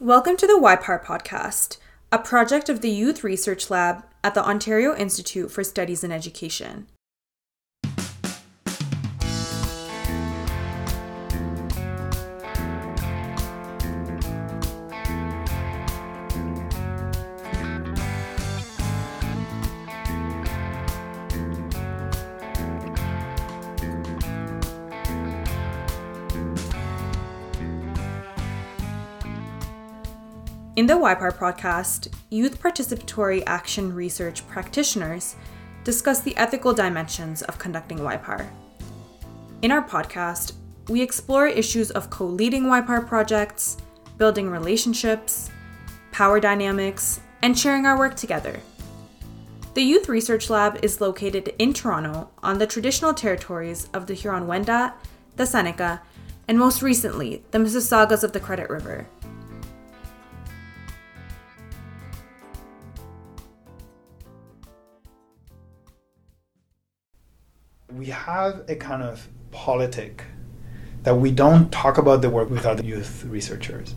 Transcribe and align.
Welcome 0.00 0.36
to 0.36 0.46
the 0.46 0.52
YPAR 0.52 1.04
podcast, 1.04 1.78
a 2.12 2.20
project 2.20 2.68
of 2.68 2.82
the 2.82 2.88
Youth 2.88 3.24
Research 3.24 3.68
Lab 3.68 4.04
at 4.22 4.32
the 4.32 4.46
Ontario 4.46 4.94
Institute 4.94 5.50
for 5.50 5.64
Studies 5.64 6.04
in 6.04 6.12
Education. 6.12 6.86
The 30.88 30.94
YPAR 30.94 31.36
podcast, 31.36 32.08
youth 32.30 32.62
participatory 32.62 33.42
action 33.46 33.94
research 33.94 34.48
practitioners 34.48 35.36
discuss 35.84 36.22
the 36.22 36.34
ethical 36.38 36.72
dimensions 36.72 37.42
of 37.42 37.58
conducting 37.58 37.98
YPAR. 37.98 38.48
In 39.60 39.70
our 39.70 39.86
podcast, 39.86 40.54
we 40.88 41.02
explore 41.02 41.46
issues 41.46 41.90
of 41.90 42.08
co 42.08 42.24
leading 42.24 42.62
YPAR 42.62 43.06
projects, 43.06 43.76
building 44.16 44.48
relationships, 44.48 45.50
power 46.10 46.40
dynamics, 46.40 47.20
and 47.42 47.58
sharing 47.58 47.84
our 47.84 47.98
work 47.98 48.16
together. 48.16 48.58
The 49.74 49.82
Youth 49.82 50.08
Research 50.08 50.48
Lab 50.48 50.82
is 50.82 51.02
located 51.02 51.54
in 51.58 51.74
Toronto 51.74 52.30
on 52.42 52.56
the 52.56 52.66
traditional 52.66 53.12
territories 53.12 53.90
of 53.92 54.06
the 54.06 54.14
Huron 54.14 54.46
Wendat, 54.46 54.94
the 55.36 55.44
Seneca, 55.44 56.00
and 56.48 56.58
most 56.58 56.80
recently, 56.80 57.44
the 57.50 57.58
Mississaugas 57.58 58.24
of 58.24 58.32
the 58.32 58.40
Credit 58.40 58.70
River. 58.70 59.06
We 68.08 68.12
have 68.12 68.64
a 68.70 68.74
kind 68.74 69.02
of 69.02 69.28
politic 69.50 70.24
that 71.02 71.14
we 71.14 71.30
don't 71.30 71.70
talk 71.70 71.98
about 71.98 72.22
the 72.22 72.30
work 72.30 72.48
with 72.48 72.64
other 72.64 72.82
youth 72.82 73.22
researchers. 73.26 73.94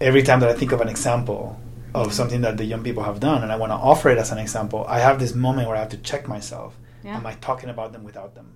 Every 0.00 0.22
time 0.22 0.40
that 0.40 0.48
I 0.48 0.54
think 0.54 0.72
of 0.72 0.80
an 0.80 0.88
example 0.88 1.60
of 1.94 2.14
something 2.14 2.40
that 2.40 2.56
the 2.56 2.64
young 2.64 2.82
people 2.82 3.02
have 3.02 3.20
done 3.20 3.42
and 3.42 3.52
I 3.52 3.56
want 3.56 3.70
to 3.70 3.76
offer 3.76 4.08
it 4.08 4.16
as 4.16 4.32
an 4.32 4.38
example, 4.38 4.86
I 4.88 5.00
have 5.00 5.18
this 5.18 5.34
moment 5.34 5.68
where 5.68 5.76
I 5.76 5.80
have 5.80 5.90
to 5.90 5.98
check 5.98 6.26
myself. 6.26 6.78
Yeah. 7.04 7.18
Am 7.18 7.26
I 7.26 7.34
talking 7.34 7.68
about 7.68 7.92
them 7.92 8.04
without 8.04 8.34
them? 8.34 8.54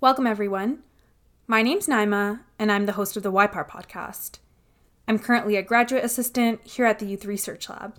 Welcome, 0.00 0.26
everyone. 0.26 0.80
My 1.46 1.62
name's 1.62 1.86
Naima, 1.86 2.40
and 2.58 2.72
I'm 2.72 2.86
the 2.86 2.98
host 2.98 3.16
of 3.16 3.22
the 3.22 3.30
YPAR 3.30 3.68
podcast. 3.68 4.40
I'm 5.06 5.20
currently 5.20 5.54
a 5.54 5.62
graduate 5.62 6.02
assistant 6.02 6.60
here 6.64 6.86
at 6.86 6.98
the 6.98 7.06
Youth 7.06 7.24
Research 7.24 7.68
Lab. 7.68 7.94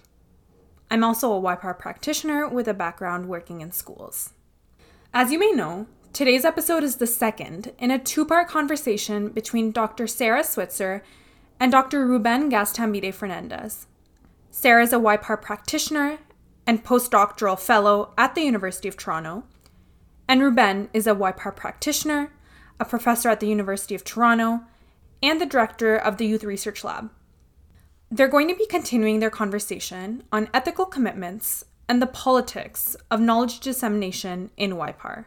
I'm 0.91 1.05
also 1.05 1.31
a 1.31 1.41
YPAR 1.41 1.79
practitioner 1.79 2.45
with 2.45 2.67
a 2.67 2.73
background 2.73 3.29
working 3.29 3.61
in 3.61 3.71
schools. 3.71 4.33
As 5.19 5.31
you 5.31 5.39
may 5.39 5.51
know, 5.51 5.87
today's 6.13 6.45
episode 6.45 6.83
is 6.83 6.97
the 6.97 7.07
second 7.07 7.73
in 7.79 7.89
a 7.89 7.97
two 7.97 8.23
part 8.23 8.47
conversation 8.47 9.29
between 9.29 9.71
Dr. 9.71 10.05
Sarah 10.05 10.43
Switzer 10.43 11.01
and 11.59 11.71
Dr. 11.71 12.05
Ruben 12.05 12.51
Gaztambide 12.51 13.15
Fernandez. 13.15 13.87
Sarah 14.51 14.83
is 14.83 14.93
a 14.93 14.99
YPAR 14.99 15.41
practitioner 15.41 16.19
and 16.67 16.85
postdoctoral 16.85 17.59
fellow 17.59 18.13
at 18.15 18.35
the 18.35 18.43
University 18.43 18.87
of 18.87 18.95
Toronto, 18.95 19.43
and 20.27 20.39
Ruben 20.39 20.87
is 20.93 21.07
a 21.07 21.15
YPAR 21.15 21.55
practitioner, 21.55 22.31
a 22.79 22.85
professor 22.85 23.29
at 23.29 23.39
the 23.39 23.49
University 23.49 23.95
of 23.95 24.03
Toronto, 24.03 24.65
and 25.23 25.41
the 25.41 25.47
director 25.47 25.95
of 25.97 26.17
the 26.17 26.27
Youth 26.27 26.43
Research 26.43 26.83
Lab. 26.83 27.09
They're 28.11 28.27
going 28.27 28.49
to 28.49 28.55
be 28.55 28.67
continuing 28.67 29.19
their 29.19 29.31
conversation 29.31 30.25
on 30.31 30.47
ethical 30.53 30.85
commitments 30.85 31.65
and 31.89 32.01
the 32.01 32.07
politics 32.07 32.95
of 33.09 33.21
knowledge 33.21 33.59
dissemination 33.59 34.51
in 34.57 34.71
YPAR. 34.73 35.25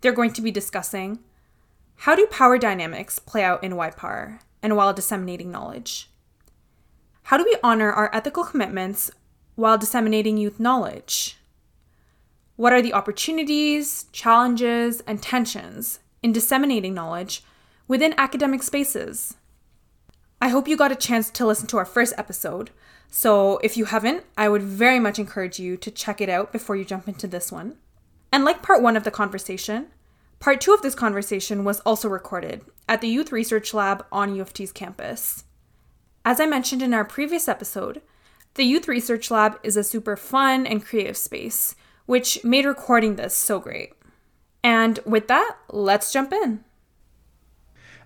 They're 0.00 0.12
going 0.12 0.32
to 0.32 0.42
be 0.42 0.50
discussing 0.50 1.20
how 2.00 2.14
do 2.14 2.26
power 2.26 2.58
dynamics 2.58 3.18
play 3.18 3.42
out 3.42 3.64
in 3.64 3.72
YPAR 3.72 4.40
and 4.62 4.76
while 4.76 4.92
disseminating 4.92 5.50
knowledge? 5.50 6.10
How 7.24 7.36
do 7.36 7.44
we 7.44 7.56
honor 7.62 7.90
our 7.90 8.10
ethical 8.14 8.44
commitments 8.44 9.10
while 9.54 9.78
disseminating 9.78 10.36
youth 10.36 10.60
knowledge? 10.60 11.38
What 12.56 12.72
are 12.72 12.82
the 12.82 12.92
opportunities, 12.92 14.06
challenges, 14.12 15.00
and 15.06 15.22
tensions 15.22 16.00
in 16.22 16.32
disseminating 16.32 16.94
knowledge 16.94 17.42
within 17.88 18.14
academic 18.18 18.62
spaces? 18.62 19.36
I 20.40 20.48
hope 20.48 20.68
you 20.68 20.76
got 20.76 20.92
a 20.92 20.96
chance 20.96 21.30
to 21.30 21.46
listen 21.46 21.66
to 21.68 21.78
our 21.78 21.84
first 21.84 22.14
episode, 22.18 22.70
so 23.10 23.58
if 23.58 23.76
you 23.76 23.86
haven't, 23.86 24.24
I 24.36 24.48
would 24.48 24.62
very 24.62 25.00
much 25.00 25.18
encourage 25.18 25.58
you 25.58 25.76
to 25.78 25.90
check 25.90 26.20
it 26.20 26.28
out 26.28 26.52
before 26.52 26.76
you 26.76 26.84
jump 26.84 27.08
into 27.08 27.26
this 27.26 27.50
one. 27.50 27.76
And 28.32 28.44
like 28.44 28.62
part 28.62 28.82
one 28.82 28.96
of 28.96 29.04
the 29.04 29.10
conversation, 29.10 29.88
part 30.40 30.60
two 30.60 30.74
of 30.74 30.82
this 30.82 30.94
conversation 30.94 31.64
was 31.64 31.80
also 31.80 32.08
recorded 32.08 32.62
at 32.88 33.00
the 33.00 33.08
Youth 33.08 33.32
Research 33.32 33.72
Lab 33.72 34.04
on 34.12 34.34
U 34.34 34.42
of 34.42 34.52
T's 34.52 34.72
campus. 34.72 35.44
As 36.24 36.40
I 36.40 36.46
mentioned 36.46 36.82
in 36.82 36.92
our 36.92 37.04
previous 37.04 37.48
episode, 37.48 38.02
the 38.54 38.64
Youth 38.64 38.88
Research 38.88 39.30
Lab 39.30 39.58
is 39.62 39.76
a 39.76 39.84
super 39.84 40.16
fun 40.16 40.66
and 40.66 40.84
creative 40.84 41.16
space, 41.16 41.76
which 42.06 42.42
made 42.44 42.64
recording 42.64 43.16
this 43.16 43.34
so 43.34 43.60
great. 43.60 43.92
And 44.62 44.98
with 45.06 45.28
that, 45.28 45.56
let's 45.70 46.12
jump 46.12 46.32
in. 46.32 46.64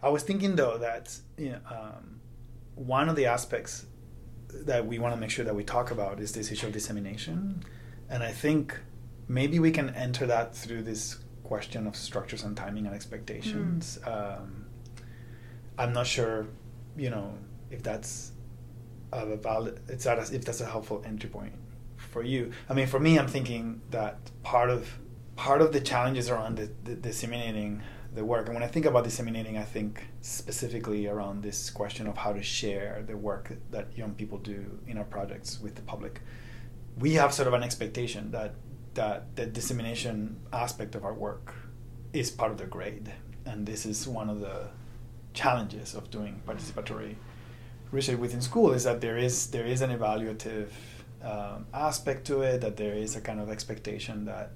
I 0.02 0.08
was 0.08 0.22
thinking 0.22 0.56
though 0.56 0.78
that 0.78 1.16
you 1.36 1.50
know, 1.50 1.60
um, 1.70 2.20
one 2.74 3.08
of 3.08 3.16
the 3.16 3.26
aspects 3.26 3.86
that 4.64 4.86
we 4.86 4.98
want 4.98 5.14
to 5.14 5.20
make 5.20 5.30
sure 5.30 5.44
that 5.44 5.54
we 5.54 5.64
talk 5.64 5.90
about 5.90 6.20
is 6.20 6.32
this 6.32 6.50
issue 6.50 6.66
of 6.66 6.72
dissemination. 6.72 7.62
And 8.08 8.22
I 8.22 8.32
think 8.32 8.78
maybe 9.28 9.58
we 9.58 9.70
can 9.70 9.90
enter 9.90 10.26
that 10.26 10.54
through 10.54 10.82
this 10.82 11.18
question 11.44 11.86
of 11.86 11.96
structures 11.96 12.42
and 12.42 12.56
timing 12.56 12.86
and 12.86 12.94
expectations. 12.94 13.98
Mm. 14.02 14.38
Um, 14.38 14.66
I'm 15.78 15.92
not 15.92 16.06
sure, 16.06 16.46
you 16.96 17.10
know, 17.10 17.34
if 17.70 17.82
that's 17.82 18.32
a 19.12 19.36
valid, 19.36 19.80
it's 19.88 20.04
not 20.04 20.18
as 20.18 20.32
if 20.32 20.44
that's 20.44 20.60
a 20.60 20.66
helpful 20.66 21.02
entry 21.06 21.30
point 21.30 21.54
for 21.96 22.22
you. 22.22 22.52
I 22.68 22.74
mean, 22.74 22.86
for 22.86 23.00
me, 23.00 23.18
I'm 23.18 23.28
thinking 23.28 23.80
that 23.90 24.18
part 24.42 24.70
of 24.70 24.98
part 25.36 25.62
of 25.62 25.72
the 25.72 25.80
challenges 25.80 26.28
around 26.28 26.58
the, 26.58 26.70
the 26.84 26.94
disseminating 26.94 27.82
the 28.14 28.24
work. 28.24 28.46
And 28.46 28.54
when 28.54 28.62
I 28.62 28.66
think 28.66 28.86
about 28.86 29.04
disseminating, 29.04 29.56
I 29.56 29.62
think 29.62 30.06
specifically 30.20 31.06
around 31.06 31.42
this 31.42 31.70
question 31.70 32.06
of 32.06 32.16
how 32.16 32.32
to 32.32 32.42
share 32.42 33.04
the 33.06 33.16
work 33.16 33.52
that 33.70 33.96
young 33.96 34.14
people 34.14 34.38
do 34.38 34.78
in 34.86 34.98
our 34.98 35.04
projects 35.04 35.60
with 35.60 35.74
the 35.76 35.82
public. 35.82 36.20
We 36.98 37.14
have 37.14 37.32
sort 37.32 37.48
of 37.48 37.54
an 37.54 37.62
expectation 37.62 38.30
that 38.32 38.54
that 38.94 39.36
the 39.36 39.46
dissemination 39.46 40.36
aspect 40.52 40.96
of 40.96 41.04
our 41.04 41.14
work 41.14 41.54
is 42.12 42.30
part 42.30 42.50
of 42.50 42.58
the 42.58 42.66
grade, 42.66 43.12
and 43.46 43.64
this 43.64 43.86
is 43.86 44.08
one 44.08 44.28
of 44.28 44.40
the 44.40 44.66
challenges 45.32 45.94
of 45.94 46.10
doing 46.10 46.42
participatory 46.44 47.14
research 47.92 48.18
within 48.18 48.40
school 48.40 48.72
is 48.72 48.84
that 48.84 49.00
there 49.00 49.16
is 49.16 49.48
there 49.48 49.66
is 49.66 49.80
an 49.80 49.90
evaluative 49.90 50.68
um, 51.22 51.66
aspect 51.74 52.26
to 52.26 52.42
it, 52.42 52.60
that 52.60 52.76
there 52.76 52.94
is 52.94 53.16
a 53.16 53.20
kind 53.20 53.40
of 53.40 53.50
expectation 53.50 54.24
that 54.24 54.52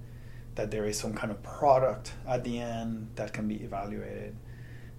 that 0.55 0.71
there 0.71 0.85
is 0.85 0.99
some 0.99 1.15
kind 1.15 1.31
of 1.31 1.43
product 1.43 2.13
at 2.29 2.45
the 2.45 2.61
end 2.61 3.09
that 3.17 3.33
can 3.33 3.49
be 3.49 3.57
evaluated, 3.57 4.37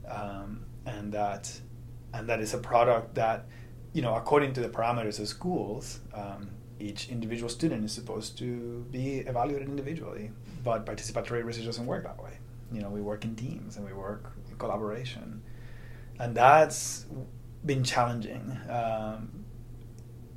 um, 0.10 0.66
and 0.86 1.14
that 1.14 1.60
and 2.14 2.28
that 2.30 2.40
is 2.40 2.54
a 2.54 2.58
product 2.58 3.16
that 3.16 3.46
you 3.94 4.02
know 4.02 4.16
according 4.16 4.54
to 4.54 4.62
the 4.62 4.70
parameters 4.70 5.20
of 5.20 5.28
schools. 5.28 6.00
Um, 6.14 6.50
each 6.78 7.08
individual 7.08 7.50
student 7.50 7.86
is 7.86 7.94
supposed 7.94 8.38
to 8.38 8.86
be 8.92 9.20
evaluated 9.20 9.70
individually, 9.70 10.32
but 10.62 10.86
participatory 10.86 11.42
research 11.42 11.64
doesn't 11.64 11.86
work 11.86 12.04
that 12.04 12.22
way. 12.22 12.38
You 12.70 12.82
know, 12.82 12.90
we 12.90 13.00
work 13.00 13.24
in 13.24 13.34
teams 13.34 13.78
and 13.78 13.86
we 13.86 13.94
work 13.94 14.34
in 14.50 14.58
collaboration, 14.58 15.42
and 16.20 16.36
that's 16.36 17.06
been 17.66 17.84
challenging. 17.84 18.60
Um, 18.70 19.46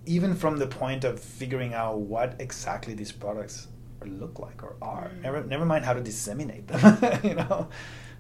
even 0.06 0.35
from 0.35 0.56
the 0.56 0.67
point 0.67 1.05
of 1.05 1.21
figuring 1.21 1.75
out 1.75 1.99
what 1.99 2.37
exactly 2.38 2.94
these 2.94 3.12
products 3.12 3.69
look 4.06 4.39
like 4.39 4.62
or 4.62 4.77
are. 4.81 5.09
Mm. 5.09 5.23
Never, 5.23 5.45
never 5.45 5.65
mind 5.65 5.85
how 5.85 5.93
to 5.93 6.00
disseminate 6.00 6.67
them. 6.69 6.99
you 7.25 7.35
know, 7.35 7.69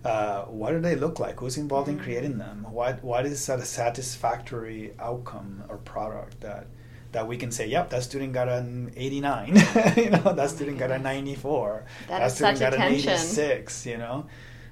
uh, 0.04 0.42
what 0.44 0.70
do 0.70 0.80
they 0.80 0.96
look 0.96 1.18
like? 1.18 1.40
Who's 1.40 1.56
involved 1.56 1.88
in 1.88 1.98
mm. 1.98 2.02
creating 2.02 2.38
them? 2.38 2.66
What 2.70 3.02
what 3.02 3.26
is 3.26 3.48
a 3.48 3.64
satisfactory 3.64 4.92
outcome 4.98 5.64
or 5.68 5.78
product 5.78 6.40
that 6.40 6.66
that 7.12 7.26
we 7.26 7.36
can 7.36 7.50
say, 7.50 7.66
yep, 7.66 7.90
that 7.90 8.02
student 8.02 8.32
got 8.34 8.48
an 8.48 8.92
89. 8.94 9.48
you 9.96 10.10
know, 10.10 10.20
that 10.22 10.38
oh 10.38 10.46
student 10.46 10.78
got 10.78 10.90
a 10.90 10.98
94. 10.98 11.84
That, 12.08 12.18
that 12.18 12.32
student 12.32 12.58
got 12.60 12.74
attention. 12.74 13.08
an 13.08 13.16
86. 13.16 13.86
You 13.86 13.98
know. 13.98 14.26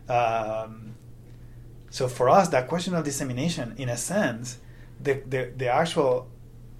Um, 0.09 0.95
so 1.91 2.09
for 2.09 2.29
us, 2.29 2.49
that 2.49 2.69
question 2.69 2.95
of 2.95 3.05
dissemination, 3.05 3.75
in 3.79 3.89
a 3.89 3.97
sense, 3.97 4.59
the, 5.01 5.15
the, 5.27 5.53
the 5.57 5.69
actual 5.69 6.29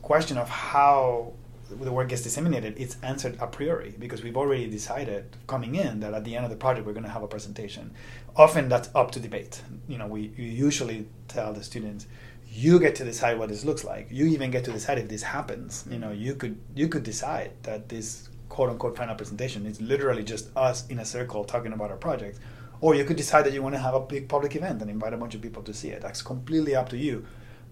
question 0.03 0.37
of 0.37 0.49
how 0.49 1.33
the 1.71 1.93
work 1.93 2.09
gets 2.09 2.23
disseminated, 2.23 2.75
it's 2.79 2.97
answered 3.03 3.37
a 3.41 3.47
priori 3.47 3.95
because 3.99 4.23
we've 4.23 4.37
already 4.37 4.69
decided 4.69 5.25
coming 5.47 5.75
in 5.75 6.01
that 6.01 6.15
at 6.15 6.25
the 6.25 6.37
end 6.37 6.45
of 6.45 6.51
the 6.51 6.57
project 6.57 6.87
we're 6.87 6.93
going 6.93 7.05
to 7.05 7.11
have 7.11 7.23
a 7.23 7.29
presentation. 7.29 7.93
Often 8.37 8.69
that's 8.69 8.89
up 8.95 9.11
to 9.13 9.21
debate. 9.21 9.63
You 9.89 9.99
know, 9.99 10.07
we 10.07 10.33
usually 10.37 11.07
tell 11.29 11.53
the 11.53 11.65
students, 11.65 12.07
you 12.49 12.79
get 12.79 12.95
to 12.97 13.05
decide 13.05 13.39
what 13.39 13.49
this 13.49 13.65
looks 13.65 13.85
like. 13.85 14.09
You 14.11 14.27
even 14.27 14.51
get 14.51 14.65
to 14.65 14.73
decide 14.73 14.99
if 14.99 15.09
this 15.09 15.23
happens. 15.23 15.85
You 15.91 15.99
know, 15.99 16.13
you 16.13 16.35
could 16.35 16.59
you 16.75 16.89
could 16.89 17.03
decide 17.03 17.53
that 17.63 17.89
this 17.89 18.29
quote 18.49 18.71
unquote 18.71 18.97
final 18.97 19.15
presentation 19.15 19.67
is 19.67 19.81
literally 19.81 20.23
just 20.23 20.49
us 20.57 20.87
in 20.89 20.99
a 21.01 21.05
circle 21.05 21.45
talking 21.45 21.73
about 21.73 21.91
our 21.91 21.97
project, 21.97 22.39
or 22.81 22.95
you 22.95 23.05
could 23.05 23.17
decide 23.17 23.45
that 23.45 23.53
you 23.53 23.63
want 23.63 23.75
to 23.75 23.81
have 23.81 23.95
a 23.95 24.01
big 24.01 24.29
public 24.29 24.55
event 24.57 24.81
and 24.81 24.91
invite 24.91 25.13
a 25.13 25.17
bunch 25.17 25.35
of 25.35 25.43
people 25.43 25.63
to 25.65 25.75
see 25.75 25.89
it. 25.89 26.01
That's 26.01 26.23
completely 26.23 26.75
up 26.75 26.89
to 26.91 26.97
you. 26.97 27.27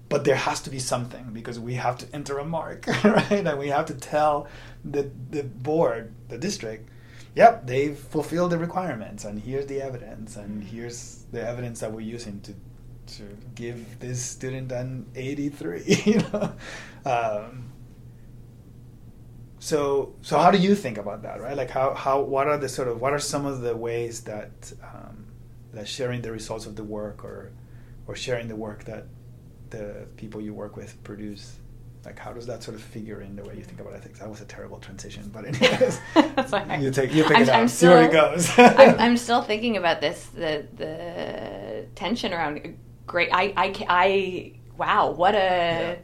But 0.08 0.24
there 0.24 0.36
has 0.36 0.60
to 0.62 0.70
be 0.70 0.78
something 0.78 1.30
because 1.32 1.58
we 1.58 1.74
have 1.74 1.98
to 1.98 2.06
enter 2.14 2.38
a 2.38 2.44
mark, 2.44 2.86
right? 3.04 3.30
And 3.30 3.58
we 3.58 3.68
have 3.68 3.86
to 3.86 3.94
tell 3.94 4.46
the 4.84 5.10
the 5.30 5.42
board, 5.42 6.12
the 6.28 6.38
district, 6.38 6.88
yep, 7.34 7.66
they've 7.66 7.96
fulfilled 7.96 8.52
the 8.52 8.58
requirements, 8.58 9.24
and 9.24 9.40
here's 9.40 9.66
the 9.66 9.80
evidence, 9.80 10.36
and 10.36 10.62
here's 10.62 11.24
the 11.32 11.46
evidence 11.46 11.80
that 11.80 11.92
we're 11.92 12.00
using 12.00 12.40
to 12.42 12.54
to 13.06 13.22
give 13.54 13.98
this 14.00 14.22
student 14.22 14.72
an 14.72 15.06
83 15.14 15.82
you 16.06 16.20
know? 16.32 16.54
Um, 17.04 17.70
so 19.58 20.14
so 20.22 20.38
how 20.38 20.50
do 20.50 20.58
you 20.58 20.74
think 20.74 20.98
about 20.98 21.22
that 21.22 21.40
right? 21.40 21.56
Like 21.56 21.70
how 21.70 21.94
how 21.94 22.20
what 22.20 22.48
are 22.48 22.58
the 22.58 22.68
sort 22.68 22.88
of 22.88 23.00
what 23.00 23.12
are 23.12 23.18
some 23.18 23.46
of 23.46 23.60
the 23.60 23.76
ways 23.76 24.22
that 24.22 24.72
um, 24.82 25.26
that 25.72 25.88
sharing 25.88 26.22
the 26.22 26.32
results 26.32 26.66
of 26.66 26.76
the 26.76 26.84
work 26.84 27.24
or 27.24 27.52
or 28.06 28.14
sharing 28.14 28.48
the 28.48 28.56
work 28.56 28.84
that 28.84 29.06
the 29.74 30.06
people 30.16 30.40
you 30.40 30.54
work 30.54 30.76
with 30.76 31.02
produce 31.04 31.58
like 32.04 32.18
how 32.18 32.32
does 32.32 32.46
that 32.46 32.62
sort 32.62 32.74
of 32.76 32.82
figure 32.82 33.22
in 33.22 33.34
the 33.34 33.42
way 33.42 33.56
you 33.56 33.62
think 33.64 33.80
about 33.80 33.94
ethics? 33.94 34.18
That 34.18 34.28
was 34.28 34.40
a 34.40 34.44
terrible 34.44 34.78
transition 34.78 35.30
but 35.32 35.44
anyways. 35.46 36.00
You 36.84 36.90
take 36.90 37.12
you 37.14 37.24
pick 37.24 37.36
I'm, 37.36 37.42
it 37.42 37.48
up. 37.48 37.56
I'm 37.56 37.68
see 37.68 37.88
where 37.88 38.04
it 38.04 38.12
goes. 38.12 38.50
I'm, 38.58 38.98
I'm 38.98 39.16
still 39.26 39.42
thinking 39.42 39.76
about 39.76 40.00
this 40.00 40.26
the 40.26 40.66
the 40.76 41.86
tension 41.94 42.32
around 42.32 42.76
great 43.06 43.30
I 43.32 43.52
I 43.56 43.86
I 43.88 44.52
wow 44.76 45.10
what 45.10 45.34
a 45.34 45.98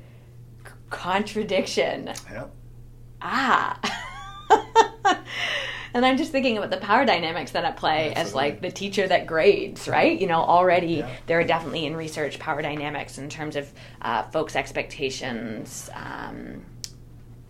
c- 0.66 0.72
contradiction. 0.88 2.06
Yep. 2.32 2.50
ah 3.22 3.78
and 5.94 6.04
i'm 6.06 6.16
just 6.16 6.32
thinking 6.32 6.56
about 6.58 6.70
the 6.70 6.76
power 6.78 7.04
dynamics 7.04 7.50
that 7.52 7.64
at 7.64 7.76
play 7.76 8.12
as 8.14 8.34
like 8.34 8.60
the 8.60 8.70
teacher 8.70 9.06
that 9.08 9.26
grades 9.26 9.88
right? 9.88 10.20
You 10.20 10.26
know 10.26 10.40
already 10.40 10.94
Yeah. 10.96 11.10
there 11.26 11.40
are 11.40 11.44
definitely 11.44 11.86
in 11.86 11.96
research 11.96 12.38
power 12.38 12.62
dynamics 12.62 13.18
in 13.18 13.28
terms 13.28 13.56
of 13.56 13.70
uh, 14.02 14.22
folks 14.24 14.56
expectations 14.56 15.88
um, 15.94 16.64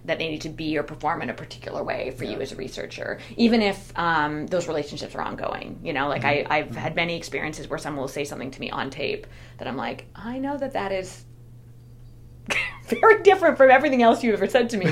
that 0.07 0.19
they 0.19 0.29
need 0.31 0.41
to 0.41 0.49
be 0.49 0.79
or 0.79 0.83
perform 0.83 1.21
in 1.23 1.29
a 1.31 1.35
particular 1.35 1.83
way 1.85 2.11
for 2.13 2.25
you 2.25 2.41
as 2.41 2.53
a 2.53 2.57
researcher 2.57 3.19
even 3.37 3.61
if 3.61 3.97
um, 3.99 4.47
those 4.47 4.67
relationships 4.69 5.15
are 5.15 5.21
ongoing 5.23 5.79
you 5.83 5.93
know? 5.93 6.09
Like 6.09 6.23
Mm-hmm. 6.23 6.53
I, 6.53 6.59
i've 6.59 6.75
had 6.77 6.95
many 6.97 7.17
experiences 7.17 7.69
where 7.69 7.79
someone 7.79 8.01
will 8.01 8.09
say 8.09 8.25
something 8.25 8.51
to 8.51 8.61
me 8.61 8.71
on 8.71 8.91
tape 8.91 9.27
that 9.59 9.69
i'm 9.69 9.77
like 9.77 10.07
i 10.15 10.39
know 10.39 10.57
that 10.57 10.73
that 10.73 10.93
is 10.93 11.25
very 12.85 13.23
different 13.23 13.57
from 13.57 13.71
everything 13.71 14.03
else 14.03 14.23
you've 14.23 14.35
ever 14.35 14.49
said 14.49 14.69
to 14.71 14.77
me 14.77 14.87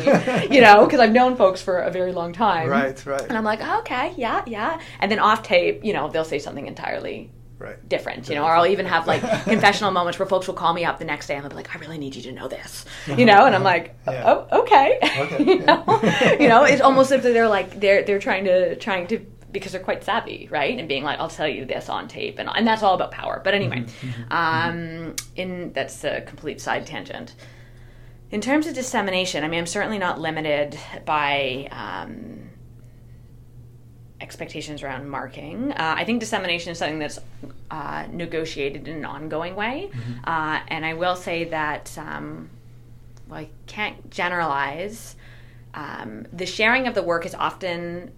you 0.54 0.60
know 0.60 0.84
because 0.84 1.00
i've 1.00 1.12
known 1.12 1.36
folks 1.36 1.60
for 1.60 1.78
a 1.78 1.90
very 1.90 2.12
long 2.12 2.32
time. 2.32 2.68
Right 2.68 3.04
right. 3.06 3.22
And 3.22 3.36
i'm 3.36 3.44
like 3.44 3.60
oh, 3.62 3.80
okay 3.80 4.14
yeah 4.16 4.42
yeah. 4.46 4.80
And 5.00 5.10
then 5.10 5.18
off 5.18 5.42
tape 5.42 5.84
you 5.84 5.92
know 5.92 6.08
they'll 6.08 6.24
say 6.24 6.38
something 6.38 6.66
entirely 6.66 7.30
right. 7.58 7.88
different, 7.88 8.28
you 8.28 8.34
know, 8.34 8.44
or 8.44 8.54
I'll 8.54 8.66
even 8.66 8.86
have 8.86 9.06
like 9.06 9.20
confessional 9.44 9.90
moments 9.90 10.18
where 10.18 10.26
folks 10.26 10.46
will 10.46 10.54
call 10.54 10.72
me 10.72 10.84
up 10.84 10.98
the 10.98 11.04
next 11.04 11.26
day 11.26 11.34
and 11.34 11.42
they'll 11.42 11.50
be 11.50 11.56
like, 11.56 11.74
I 11.74 11.78
really 11.78 11.98
need 11.98 12.14
you 12.16 12.22
to 12.22 12.32
know 12.32 12.48
this, 12.48 12.84
you 13.06 13.24
know, 13.24 13.46
and 13.46 13.54
I'm 13.54 13.62
like, 13.62 13.96
oh, 14.06 14.46
okay, 14.60 14.98
Okay, 15.02 15.44
you 15.44 15.58
know, 15.60 16.00
you 16.38 16.48
know, 16.48 16.64
it's 16.64 16.80
almost 16.80 17.12
as 17.12 17.24
if 17.24 17.32
they're 17.32 17.48
like 17.48 17.80
they're 17.80 18.02
they're 18.02 18.18
trying 18.18 18.44
to 18.44 18.76
trying 18.76 19.06
to 19.08 19.18
because 19.50 19.72
they're 19.72 19.80
quite 19.80 20.04
savvy, 20.04 20.48
right, 20.50 20.78
and 20.78 20.88
being 20.88 21.04
like, 21.04 21.18
I'll 21.18 21.28
tell 21.28 21.48
you 21.48 21.64
this 21.64 21.88
on 21.88 22.08
tape, 22.08 22.38
and 22.38 22.48
and 22.54 22.66
that's 22.66 22.82
all 22.82 22.94
about 22.94 23.10
power. 23.12 23.40
But 23.42 23.54
anyway, 23.54 23.84
Mm-hmm, 24.00 24.32
um, 24.32 25.16
in 25.36 25.72
that's 25.72 26.04
a 26.04 26.20
complete 26.22 26.60
side 26.60 26.86
tangent. 26.86 27.34
In 28.30 28.40
terms 28.42 28.66
of 28.66 28.74
dissemination, 28.74 29.42
I 29.44 29.48
mean, 29.48 29.60
I'm 29.60 29.66
certainly 29.66 29.98
not 29.98 30.20
limited 30.20 30.78
by. 31.04 31.68
Um, 31.70 32.50
expectations 34.20 34.82
around 34.82 35.08
marking. 35.08 35.70
Uh, 35.72 35.94
I 35.96 36.04
think 36.04 36.18
dissemination 36.18 36.72
is 36.72 36.78
something 36.78 36.98
that's 36.98 37.20
uh, 37.70 38.06
negotiated 38.10 38.88
in 38.88 38.96
an 38.96 39.04
ongoing 39.04 39.54
way. 39.54 39.90
Uh, 40.24 40.58
and 40.66 40.84
I 40.84 40.94
will 40.94 41.14
say 41.14 41.44
that, 41.44 41.96
um, 41.96 42.50
well, 43.28 43.38
I 43.40 43.48
can't 43.68 44.10
generalize. 44.10 45.14
Um, 45.72 46.26
the 46.32 46.46
sharing 46.46 46.88
of 46.88 46.94
the 46.94 47.02
work 47.02 47.26
is 47.26 47.34
often 47.36 48.10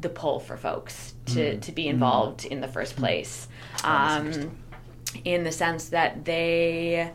the 0.00 0.08
pull 0.08 0.40
for 0.40 0.56
folks 0.56 1.14
to, 1.26 1.58
to 1.58 1.72
be 1.72 1.88
involved 1.88 2.44
in 2.44 2.60
the 2.60 2.68
first 2.68 2.96
place. 2.96 3.48
Um, 3.84 4.58
in 5.24 5.44
the 5.44 5.52
sense 5.52 5.88
that 5.88 6.24
they 6.24 7.10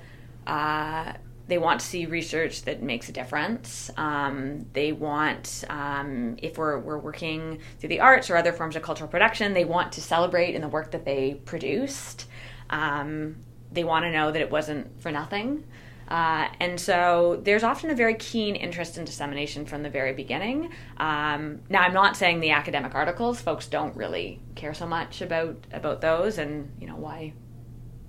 uh, 0.48 1.14
they 1.48 1.58
want 1.58 1.82
to 1.82 1.86
see 1.86 2.06
research 2.06 2.64
that 2.64 2.82
makes 2.82 3.10
a 3.10 3.12
difference. 3.12 3.92
Um, 3.98 4.66
they 4.74 4.94
want, 4.94 5.66
um, 5.70 6.38
if 6.42 6.58
we're, 6.58 6.80
we're 6.80 6.98
working 6.98 7.60
through 7.80 7.90
the 7.90 8.00
arts 8.00 8.30
or 8.30 8.38
other 8.38 8.54
forms 8.54 8.76
of 8.76 8.82
cultural 8.82 9.10
production, 9.10 9.54
they 9.54 9.66
want 9.66 9.92
to 9.94 10.02
celebrate 10.02 10.56
in 10.56 10.62
the 10.62 10.70
work 10.70 10.92
that 10.92 11.04
they 11.04 11.42
produced. 11.46 12.28
Um, 12.70 13.36
they 13.72 13.84
want 13.84 14.06
to 14.06 14.12
know 14.12 14.32
that 14.32 14.42
it 14.42 14.50
wasn't 14.50 15.02
for 15.02 15.12
nothing. 15.12 15.66
Uh, 16.14 16.48
and 16.60 16.80
so 16.80 17.42
there's 17.42 17.64
often 17.64 17.90
a 17.90 17.96
very 17.96 18.14
keen 18.14 18.56
interest 18.56 19.00
in 19.00 19.04
dissemination 19.04 19.66
from 19.66 19.82
the 19.82 19.90
very 19.90 20.14
beginning. 20.14 20.70
Um, 20.98 21.62
now, 21.70 21.82
I'm 21.82 21.94
not 21.96 22.16
saying 22.16 22.40
the 22.40 22.52
academic 22.52 22.94
articles; 22.94 23.42
folks 23.42 23.66
don't 23.66 23.96
really 23.96 24.40
care 24.54 24.76
so 24.76 24.86
much 24.86 25.24
about 25.24 25.66
about 25.72 26.02
those, 26.02 26.38
and 26.38 26.72
you 26.80 26.86
know 26.86 26.98
why 26.98 27.34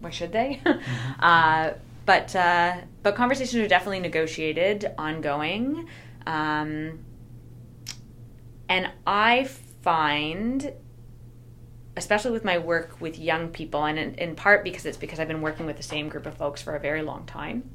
why 0.00 0.10
should 0.10 0.32
they? 0.32 0.60
uh, 1.18 1.70
but 2.04 2.36
uh, 2.36 2.76
but 3.02 3.14
conversations 3.14 3.54
are 3.54 3.68
definitely 3.68 4.00
negotiated, 4.00 4.92
ongoing, 4.98 5.88
um, 6.26 6.98
and 8.68 8.90
I 9.06 9.44
find, 9.80 10.74
especially 11.96 12.32
with 12.32 12.44
my 12.44 12.58
work 12.58 13.00
with 13.00 13.18
young 13.18 13.48
people, 13.48 13.86
and 13.86 13.98
in, 13.98 14.14
in 14.16 14.36
part 14.36 14.62
because 14.62 14.84
it's 14.84 14.98
because 14.98 15.18
I've 15.18 15.28
been 15.28 15.40
working 15.40 15.64
with 15.64 15.78
the 15.78 15.82
same 15.82 16.10
group 16.10 16.26
of 16.26 16.36
folks 16.36 16.60
for 16.60 16.76
a 16.76 16.80
very 16.80 17.00
long 17.00 17.24
time. 17.24 17.70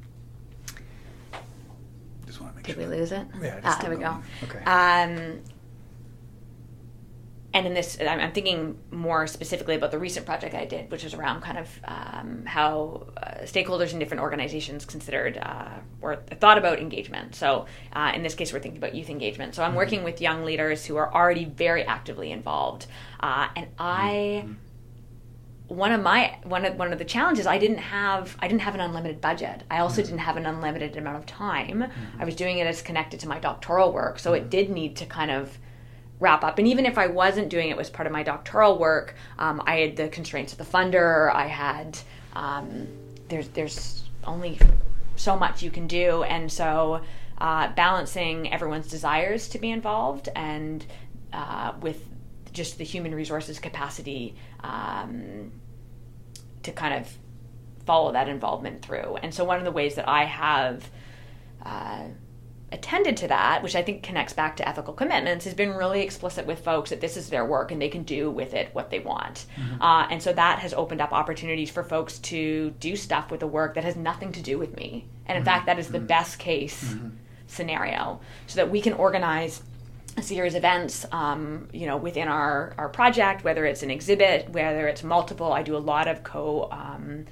Just 2.61 2.77
want 2.77 2.77
to 2.77 2.77
make 2.77 2.77
Did 2.77 2.81
sure 2.81 2.89
we 2.89 2.97
lose 2.97 3.11
it? 3.11 3.27
Yeah, 3.41 3.59
just 3.61 3.77
ah, 3.77 3.81
there 3.81 3.91
we 3.91 4.03
go. 4.03 4.17
Okay. 4.43 4.63
Um, 4.63 5.41
and 7.51 7.65
in 7.65 7.73
this, 7.73 7.97
I'm 7.99 8.31
thinking 8.31 8.77
more 8.91 9.25
specifically 9.25 9.75
about 9.75 9.89
the 9.89 9.97
recent 9.97 10.25
project 10.25 10.53
I 10.53 10.65
did, 10.65 10.91
which 10.91 11.03
was 11.03 11.15
around 11.15 11.41
kind 11.41 11.57
of 11.57 11.67
um, 11.83 12.45
how 12.45 13.07
uh, 13.17 13.41
stakeholders 13.41 13.91
in 13.91 13.97
different 13.97 14.21
organizations 14.21 14.85
considered 14.85 15.39
uh, 15.41 15.79
or 15.99 16.17
thought 16.39 16.59
about 16.59 16.79
engagement. 16.79 17.33
So, 17.33 17.65
uh, 17.93 18.11
in 18.13 18.21
this 18.21 18.35
case, 18.35 18.53
we're 18.53 18.59
thinking 18.59 18.77
about 18.77 18.93
youth 18.93 19.09
engagement. 19.09 19.55
So, 19.55 19.63
I'm 19.63 19.73
working 19.73 20.03
with 20.03 20.21
young 20.21 20.45
leaders 20.45 20.85
who 20.85 20.97
are 20.97 21.11
already 21.11 21.45
very 21.45 21.83
actively 21.83 22.31
involved, 22.31 22.85
uh, 23.19 23.47
and 23.55 23.67
I 23.79 24.45
one 25.69 25.91
of 25.91 26.01
my 26.01 26.35
one 26.43 26.65
of 26.65 26.75
one 26.75 26.91
of 26.91 26.97
the 26.97 27.05
challenges 27.05 27.45
I 27.45 27.59
didn't 27.59 27.77
have 27.77 28.35
I 28.39 28.47
didn't 28.47 28.61
have 28.61 28.73
an 28.73 28.81
unlimited 28.81 29.21
budget. 29.21 29.63
I 29.69 29.79
also 29.79 30.01
didn't 30.01 30.19
have 30.19 30.35
an 30.35 30.45
unlimited 30.45 30.97
amount 30.97 31.17
of 31.17 31.25
time. 31.25 31.85
I 32.19 32.25
was 32.25 32.35
doing 32.35 32.57
it 32.57 32.67
as 32.67 32.81
connected 32.81 33.19
to 33.21 33.27
my 33.27 33.39
doctoral 33.39 33.93
work, 33.93 34.19
so 34.19 34.33
it 34.33 34.49
did 34.49 34.69
need 34.69 34.95
to 34.97 35.05
kind 35.05 35.29
of 35.31 35.57
wrap 36.19 36.43
up. 36.43 36.57
And 36.57 36.67
even 36.67 36.85
if 36.85 36.97
I 36.97 37.07
wasn't 37.07 37.49
doing 37.49 37.69
it 37.69 37.77
as 37.77 37.89
part 37.89 38.07
of 38.07 38.11
my 38.11 38.23
doctoral 38.23 38.77
work, 38.77 39.15
um, 39.37 39.61
I 39.65 39.77
had 39.77 39.95
the 39.95 40.09
constraints 40.09 40.51
of 40.51 40.57
the 40.57 40.65
funder. 40.65 41.33
I 41.33 41.47
had 41.47 41.99
um, 42.33 42.87
there's 43.29 43.47
there's 43.49 44.03
only 44.25 44.59
so 45.15 45.37
much 45.37 45.61
you 45.61 45.69
can 45.69 45.85
do, 45.85 46.23
and 46.23 46.51
so 46.51 47.01
uh, 47.37 47.71
balancing 47.73 48.51
everyone's 48.51 48.87
desires 48.87 49.47
to 49.49 49.59
be 49.59 49.69
involved 49.69 50.29
and 50.35 50.83
uh, 51.31 51.73
with 51.79 52.08
just 52.53 52.77
the 52.77 52.83
human 52.83 53.13
resources 53.15 53.59
capacity 53.59 54.35
um, 54.61 55.51
to 56.63 56.71
kind 56.71 56.93
of 56.93 57.07
follow 57.85 58.11
that 58.11 58.29
involvement 58.29 58.81
through. 58.81 59.17
And 59.23 59.33
so 59.33 59.43
one 59.43 59.57
of 59.57 59.65
the 59.65 59.71
ways 59.71 59.95
that 59.95 60.07
I 60.07 60.25
have 60.25 60.89
uh, 61.65 62.03
attended 62.71 63.17
to 63.17 63.27
that, 63.29 63.63
which 63.63 63.75
I 63.75 63.81
think 63.81 64.03
connects 64.03 64.33
back 64.33 64.57
to 64.57 64.67
ethical 64.67 64.93
commitments, 64.93 65.45
has 65.45 65.55
been 65.55 65.71
really 65.71 66.01
explicit 66.01 66.45
with 66.45 66.63
folks 66.63 66.91
that 66.91 67.01
this 67.01 67.17
is 67.17 67.29
their 67.29 67.45
work 67.45 67.71
and 67.71 67.81
they 67.81 67.89
can 67.89 68.03
do 68.03 68.29
with 68.29 68.53
it 68.53 68.69
what 68.73 68.91
they 68.91 68.99
want. 68.99 69.47
Uh, 69.81 70.07
and 70.11 70.21
so 70.21 70.31
that 70.33 70.59
has 70.59 70.73
opened 70.73 71.01
up 71.01 71.11
opportunities 71.11 71.71
for 71.71 71.83
folks 71.83 72.19
to 72.19 72.69
do 72.79 72.95
stuff 72.95 73.31
with 73.31 73.39
the 73.39 73.47
work 73.47 73.73
that 73.73 73.83
has 73.83 73.95
nothing 73.95 74.31
to 74.33 74.41
do 74.41 74.59
with 74.59 74.75
me. 74.75 75.05
And 75.25 75.37
in 75.37 75.43
fact, 75.43 75.65
that 75.65 75.79
is 75.79 75.87
the 75.87 75.99
best 75.99 76.37
case 76.37 76.95
scenario, 77.47 78.21
so 78.45 78.57
that 78.57 78.69
we 78.69 78.81
can 78.81 78.93
organize 78.93 79.63
a 80.17 80.21
series 80.21 80.53
of 80.53 80.59
events, 80.59 81.05
um, 81.11 81.69
you 81.71 81.85
know, 81.85 81.97
within 81.97 82.27
our, 82.27 82.73
our 82.77 82.89
project, 82.89 83.43
whether 83.43 83.65
it's 83.65 83.83
an 83.83 83.91
exhibit, 83.91 84.49
whether 84.49 84.87
it's 84.87 85.03
multiple. 85.03 85.53
I 85.53 85.63
do 85.63 85.75
a 85.75 85.79
lot 85.79 86.07
of 86.07 86.23
co 86.23 86.69
um, 86.71 87.25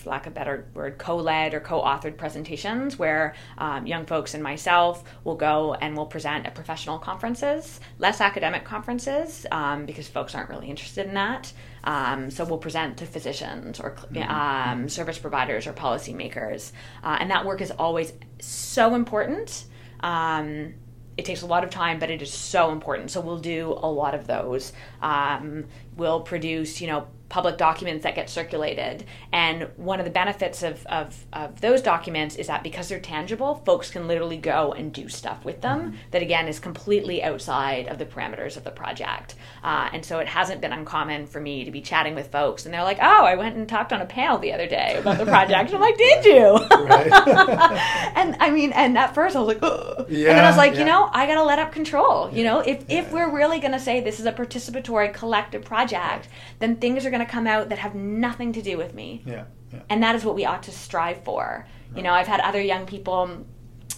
for 0.00 0.10
lack 0.10 0.26
of 0.26 0.32
a 0.32 0.34
better 0.34 0.66
word, 0.74 0.98
co-led 0.98 1.54
or 1.54 1.60
co-authored 1.60 2.16
presentations 2.16 2.98
where 2.98 3.34
um, 3.58 3.86
young 3.86 4.06
folks 4.06 4.34
and 4.34 4.42
myself 4.42 5.04
will 5.24 5.36
go 5.36 5.74
and 5.74 5.96
we'll 5.96 6.06
present 6.06 6.46
at 6.46 6.54
professional 6.54 6.98
conferences, 6.98 7.80
less 7.98 8.20
academic 8.20 8.64
conferences, 8.64 9.46
um, 9.52 9.86
because 9.86 10.08
folks 10.08 10.34
aren't 10.34 10.48
really 10.48 10.68
interested 10.68 11.06
in 11.06 11.14
that. 11.14 11.52
Um, 11.84 12.30
so 12.30 12.44
we'll 12.44 12.58
present 12.58 12.96
to 12.98 13.06
physicians 13.06 13.80
or 13.80 13.92
mm-hmm. 13.92 14.30
um, 14.30 14.88
service 14.88 15.18
providers 15.18 15.66
or 15.66 15.72
policymakers, 15.72 16.72
uh, 17.02 17.18
and 17.20 17.30
that 17.30 17.44
work 17.44 17.60
is 17.60 17.70
always 17.70 18.12
so 18.40 18.94
important. 18.94 19.64
Um, 20.00 20.74
it 21.20 21.26
takes 21.26 21.42
a 21.42 21.46
lot 21.46 21.64
of 21.64 21.68
time, 21.68 21.98
but 21.98 22.10
it 22.10 22.22
is 22.22 22.32
so 22.32 22.72
important. 22.72 23.10
So 23.10 23.20
we'll 23.20 23.38
do 23.38 23.78
a 23.82 23.90
lot 23.90 24.14
of 24.14 24.26
those. 24.26 24.72
Um, 25.02 25.66
we'll 25.94 26.22
produce, 26.22 26.80
you 26.80 26.86
know, 26.86 27.08
public 27.30 27.56
documents 27.56 28.02
that 28.02 28.14
get 28.14 28.28
circulated. 28.28 29.06
And 29.32 29.68
one 29.76 29.98
of 30.00 30.04
the 30.04 30.10
benefits 30.10 30.62
of, 30.62 30.84
of, 30.86 31.24
of 31.32 31.62
those 31.62 31.80
documents 31.80 32.36
is 32.36 32.48
that 32.48 32.62
because 32.62 32.88
they're 32.88 33.00
tangible, 33.00 33.62
folks 33.64 33.90
can 33.90 34.06
literally 34.06 34.36
go 34.36 34.72
and 34.72 34.92
do 34.92 35.08
stuff 35.08 35.44
with 35.44 35.62
them 35.62 35.80
mm-hmm. 35.80 35.96
that, 36.10 36.20
again, 36.20 36.48
is 36.48 36.60
completely 36.60 37.22
outside 37.22 37.86
of 37.86 37.98
the 37.98 38.04
parameters 38.04 38.58
of 38.58 38.64
the 38.64 38.70
project. 38.70 39.36
Uh, 39.64 39.88
and 39.92 40.04
so 40.04 40.18
it 40.18 40.28
hasn't 40.28 40.60
been 40.60 40.72
uncommon 40.72 41.26
for 41.26 41.40
me 41.40 41.64
to 41.64 41.70
be 41.70 41.80
chatting 41.80 42.14
with 42.14 42.30
folks 42.30 42.64
and 42.64 42.74
they're 42.74 42.82
like, 42.82 42.98
oh, 43.00 43.24
I 43.24 43.36
went 43.36 43.56
and 43.56 43.68
talked 43.68 43.92
on 43.92 44.00
a 44.02 44.06
panel 44.06 44.38
the 44.38 44.52
other 44.52 44.66
day 44.66 44.96
about 44.98 45.18
the 45.18 45.24
project. 45.24 45.72
I'm 45.74 45.80
like, 45.80 45.96
did 45.96 46.24
you? 46.24 46.56
and 46.70 48.36
I 48.40 48.50
mean, 48.52 48.72
and 48.72 48.98
at 48.98 49.14
first 49.14 49.36
I 49.36 49.40
was 49.40 49.48
like, 49.48 49.62
Ugh. 49.62 50.06
Yeah, 50.08 50.30
and 50.30 50.38
then 50.38 50.44
I 50.44 50.48
was 50.48 50.56
like, 50.56 50.74
yeah. 50.74 50.80
you 50.80 50.84
know, 50.86 51.08
I 51.12 51.26
got 51.26 51.36
to 51.36 51.44
let 51.44 51.58
up 51.58 51.72
control. 51.72 52.30
You 52.32 52.44
know, 52.44 52.60
if, 52.60 52.84
yeah. 52.88 53.00
if 53.00 53.12
we're 53.12 53.30
really 53.30 53.60
going 53.60 53.72
to 53.72 53.78
say 53.78 54.00
this 54.00 54.18
is 54.18 54.26
a 54.26 54.32
participatory 54.32 55.12
collective 55.14 55.64
project, 55.64 56.28
then 56.58 56.76
things 56.76 57.06
are 57.06 57.10
going 57.10 57.19
going 57.20 57.26
to 57.26 57.32
come 57.32 57.46
out 57.46 57.68
that 57.68 57.78
have 57.78 57.94
nothing 57.94 58.52
to 58.54 58.62
do 58.62 58.76
with 58.76 58.94
me. 58.94 59.22
Yeah, 59.26 59.44
yeah. 59.72 59.80
And 59.88 60.02
that 60.02 60.14
is 60.14 60.24
what 60.24 60.34
we 60.34 60.44
ought 60.44 60.62
to 60.64 60.72
strive 60.72 61.22
for. 61.24 61.66
Right. 61.66 61.96
You 61.96 62.02
know, 62.02 62.12
I've 62.12 62.26
had 62.26 62.40
other 62.40 62.60
young 62.60 62.86
people 62.86 63.44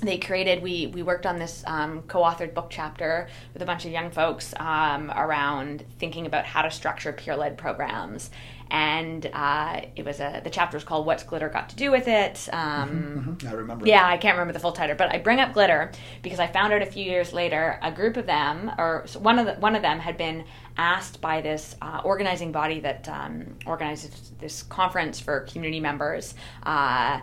they 0.00 0.18
created 0.18 0.60
we 0.60 0.88
we 0.88 1.02
worked 1.04 1.26
on 1.26 1.38
this 1.38 1.62
um, 1.66 2.02
co-authored 2.02 2.54
book 2.54 2.66
chapter 2.70 3.28
with 3.52 3.62
a 3.62 3.64
bunch 3.64 3.84
of 3.84 3.92
young 3.92 4.10
folks 4.10 4.52
um, 4.58 5.12
around 5.12 5.84
thinking 6.00 6.26
about 6.26 6.44
how 6.44 6.62
to 6.62 6.70
structure 6.72 7.12
peer-led 7.12 7.56
programs 7.56 8.30
and 8.72 9.26
uh, 9.34 9.82
it 9.96 10.04
was 10.06 10.18
a 10.18 10.40
the 10.42 10.48
chapter 10.48 10.78
was 10.78 10.82
called 10.82 11.04
"What's 11.04 11.22
Glitter 11.22 11.50
Got 11.50 11.68
to 11.68 11.76
Do 11.76 11.90
with 11.90 12.08
It." 12.08 12.48
Um, 12.52 12.88
mm-hmm, 12.88 13.30
mm-hmm. 13.30 13.48
I 13.48 13.52
remember. 13.52 13.86
Yeah, 13.86 14.06
I 14.06 14.16
can't 14.16 14.34
remember 14.34 14.54
the 14.54 14.60
full 14.60 14.72
title, 14.72 14.96
but 14.96 15.14
I 15.14 15.18
bring 15.18 15.40
up 15.40 15.52
glitter 15.52 15.92
because 16.22 16.40
I 16.40 16.46
found 16.46 16.72
out 16.72 16.80
a 16.80 16.86
few 16.86 17.04
years 17.04 17.34
later 17.34 17.78
a 17.82 17.92
group 17.92 18.16
of 18.16 18.24
them, 18.24 18.72
or 18.78 19.04
one 19.18 19.38
of 19.38 19.44
the, 19.44 19.52
one 19.54 19.76
of 19.76 19.82
them, 19.82 19.98
had 19.98 20.16
been 20.16 20.46
asked 20.78 21.20
by 21.20 21.42
this 21.42 21.76
uh, 21.82 22.00
organizing 22.02 22.50
body 22.50 22.80
that 22.80 23.06
um, 23.10 23.56
organizes 23.66 24.32
this 24.40 24.62
conference 24.62 25.20
for 25.20 25.40
community 25.40 25.78
members. 25.78 26.34
Uh, 26.62 27.20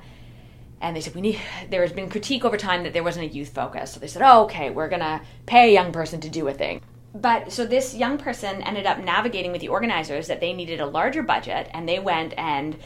and 0.81 0.95
they 0.95 1.01
said 1.01 1.15
we 1.15 1.21
need 1.21 1.39
there 1.71 1.81
has 1.81 1.91
been 1.91 2.09
critique 2.09 2.45
over 2.45 2.57
time 2.57 2.83
that 2.83 2.93
there 2.93 3.03
wasn't 3.03 3.25
a 3.25 3.33
youth 3.33 3.49
focus 3.49 3.91
so 3.91 3.99
they 3.99 4.07
said 4.07 4.21
oh 4.23 4.45
okay 4.45 4.69
we're 4.69 4.87
going 4.87 5.01
to 5.01 5.19
pay 5.45 5.67
a 5.67 5.73
young 5.73 5.91
person 5.91 6.21
to 6.21 6.29
do 6.29 6.47
a 6.47 6.53
thing 6.53 6.79
but 7.13 7.51
so 7.51 7.65
this 7.65 7.95
young 7.95 8.17
person 8.17 8.61
ended 8.61 8.85
up 8.85 8.99
navigating 8.99 9.51
with 9.51 9.61
the 9.61 9.67
organizers 9.67 10.27
that 10.27 10.39
they 10.39 10.53
needed 10.53 10.79
a 10.79 10.85
larger 10.85 11.23
budget 11.23 11.69
and 11.73 11.87
they 11.87 11.99
went 11.99 12.33
and 12.37 12.77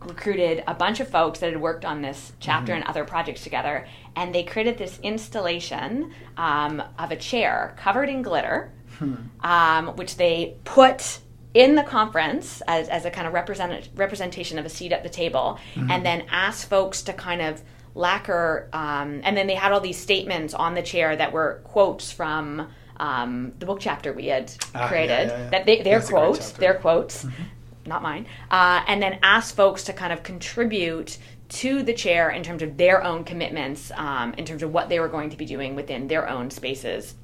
recruited 0.00 0.62
a 0.66 0.74
bunch 0.74 1.00
of 1.00 1.08
folks 1.08 1.40
that 1.40 1.52
had 1.52 1.60
worked 1.60 1.84
on 1.84 2.02
this 2.02 2.32
chapter 2.40 2.72
mm-hmm. 2.72 2.80
and 2.80 2.88
other 2.88 3.04
projects 3.04 3.42
together 3.42 3.86
and 4.16 4.34
they 4.34 4.42
created 4.42 4.78
this 4.78 4.98
installation 5.02 6.12
um, 6.36 6.82
of 6.98 7.10
a 7.10 7.16
chair 7.16 7.74
covered 7.78 8.08
in 8.08 8.22
glitter 8.22 8.72
hmm. 8.98 9.14
um, 9.40 9.88
which 9.96 10.16
they 10.16 10.56
put 10.64 11.20
in 11.54 11.74
the 11.74 11.82
conference 11.82 12.62
as, 12.66 12.88
as 12.88 13.04
a 13.04 13.10
kind 13.10 13.26
of 13.26 13.32
represent, 13.32 13.88
representation 13.94 14.58
of 14.58 14.64
a 14.64 14.68
seat 14.68 14.92
at 14.92 15.02
the 15.02 15.08
table 15.08 15.58
mm-hmm. 15.74 15.90
and 15.90 16.04
then 16.04 16.24
asked 16.30 16.68
folks 16.68 17.02
to 17.02 17.12
kind 17.12 17.42
of 17.42 17.62
lacquer 17.94 18.68
um, 18.72 19.20
and 19.22 19.36
then 19.36 19.46
they 19.46 19.54
had 19.54 19.70
all 19.70 19.80
these 19.80 19.98
statements 19.98 20.54
on 20.54 20.74
the 20.74 20.82
chair 20.82 21.14
that 21.14 21.32
were 21.32 21.60
quotes 21.64 22.10
from 22.10 22.68
um, 23.02 23.52
the 23.58 23.66
book 23.66 23.80
chapter 23.80 24.12
we 24.12 24.26
had 24.26 24.52
ah, 24.74 24.86
created. 24.86 25.28
Yeah, 25.28 25.36
yeah, 25.36 25.38
yeah. 25.44 25.50
That 25.50 25.66
they, 25.66 25.82
their 25.82 26.00
quotes, 26.00 26.52
their 26.52 26.74
quotes, 26.74 27.24
mm-hmm. 27.24 27.42
not 27.84 28.00
mine, 28.00 28.26
uh, 28.50 28.84
and 28.86 29.02
then 29.02 29.18
ask 29.22 29.54
folks 29.54 29.84
to 29.84 29.92
kind 29.92 30.12
of 30.12 30.22
contribute 30.22 31.18
to 31.48 31.82
the 31.82 31.92
chair 31.92 32.30
in 32.30 32.44
terms 32.44 32.62
of 32.62 32.76
their 32.76 33.02
own 33.02 33.24
commitments, 33.24 33.90
um, 33.96 34.32
in 34.34 34.44
terms 34.44 34.62
of 34.62 34.72
what 34.72 34.88
they 34.88 35.00
were 35.00 35.08
going 35.08 35.30
to 35.30 35.36
be 35.36 35.44
doing 35.44 35.74
within 35.74 36.06
their 36.06 36.28
own 36.28 36.50
spaces 36.50 37.14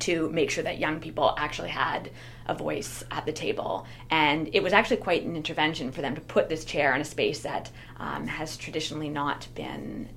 to 0.00 0.28
make 0.30 0.50
sure 0.50 0.64
that 0.64 0.78
young 0.78 0.98
people 0.98 1.34
actually 1.38 1.68
had 1.68 2.10
a 2.46 2.54
voice 2.54 3.04
at 3.10 3.24
the 3.24 3.32
table. 3.32 3.86
And 4.10 4.50
it 4.52 4.62
was 4.62 4.72
actually 4.72 4.96
quite 4.96 5.22
an 5.22 5.36
intervention 5.36 5.92
for 5.92 6.00
them 6.00 6.16
to 6.16 6.20
put 6.20 6.48
this 6.48 6.64
chair 6.64 6.94
in 6.94 7.00
a 7.00 7.04
space 7.04 7.40
that 7.42 7.70
um, 7.98 8.26
has 8.26 8.56
traditionally 8.56 9.08
not 9.08 9.46
been 9.54 10.08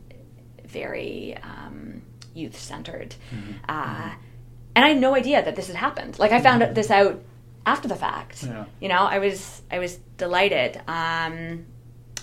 very 0.64 1.38
um, 1.44 2.02
youth 2.34 2.60
centered. 2.60 3.16
Mm-hmm. 3.32 3.52
Uh, 3.70 3.86
mm-hmm 3.86 4.22
and 4.76 4.84
I 4.84 4.90
had 4.90 5.00
no 5.00 5.16
idea 5.16 5.44
that 5.44 5.56
this 5.56 5.68
had 5.68 5.76
happened. 5.76 6.20
Like 6.20 6.32
I 6.32 6.42
found 6.42 6.76
this 6.76 6.92
out 6.92 7.22
after 7.66 7.88
the 7.88 7.96
fact. 7.96 8.44
Yeah. 8.44 8.66
You 8.80 8.90
know, 8.90 9.00
I 9.00 9.20
was 9.20 9.62
I 9.72 9.80
was 9.80 9.98
delighted. 10.18 10.82
Um, 10.88 11.66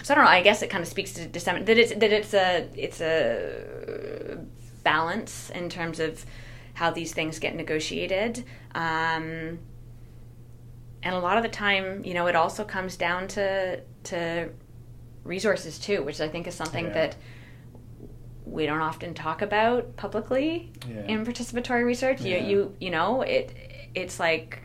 so 0.02 0.12
I 0.12 0.16
don't 0.16 0.24
know. 0.24 0.30
I 0.30 0.42
guess 0.42 0.62
it 0.62 0.68
kind 0.70 0.82
of 0.82 0.88
speaks 0.88 1.12
to 1.14 1.26
dissemin- 1.26 1.64
that 1.66 1.78
it's 1.78 1.94
that 1.94 2.12
it's 2.12 2.34
a 2.34 2.68
it's 2.74 3.00
a 3.00 4.38
balance 4.82 5.50
in 5.50 5.68
terms 5.68 6.00
of 6.00 6.24
how 6.74 6.90
these 6.90 7.12
things 7.12 7.38
get 7.38 7.54
negotiated. 7.54 8.44
Um, 8.74 9.58
and 11.04 11.14
a 11.14 11.18
lot 11.18 11.36
of 11.36 11.42
the 11.42 11.48
time, 11.48 12.04
you 12.04 12.14
know, 12.14 12.26
it 12.26 12.36
also 12.36 12.64
comes 12.64 12.96
down 12.96 13.28
to 13.28 13.80
to 14.04 14.50
resources 15.24 15.78
too, 15.78 16.02
which 16.02 16.20
I 16.20 16.28
think 16.28 16.46
is 16.46 16.54
something 16.54 16.86
yeah. 16.86 16.92
that 16.92 17.16
we 18.44 18.66
don't 18.66 18.80
often 18.80 19.14
talk 19.14 19.42
about 19.42 19.96
publicly 19.96 20.72
yeah. 20.88 21.04
in 21.06 21.24
participatory 21.24 21.84
research. 21.84 22.20
Yeah. 22.20 22.38
You 22.38 22.48
you 22.48 22.76
you 22.80 22.90
know 22.90 23.22
it 23.22 23.54
it's 23.94 24.18
like 24.18 24.60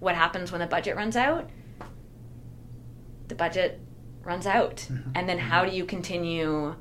what 0.00 0.14
happens 0.14 0.50
when 0.50 0.60
the 0.60 0.66
budget 0.66 0.96
runs 0.96 1.16
out. 1.16 1.48
The 3.28 3.34
budget 3.34 3.80
runs 4.24 4.46
out, 4.46 4.76
mm-hmm. 4.76 5.10
and 5.14 5.28
then 5.28 5.38
how 5.38 5.64
do 5.64 5.74
you 5.74 5.84
continue 5.84 6.74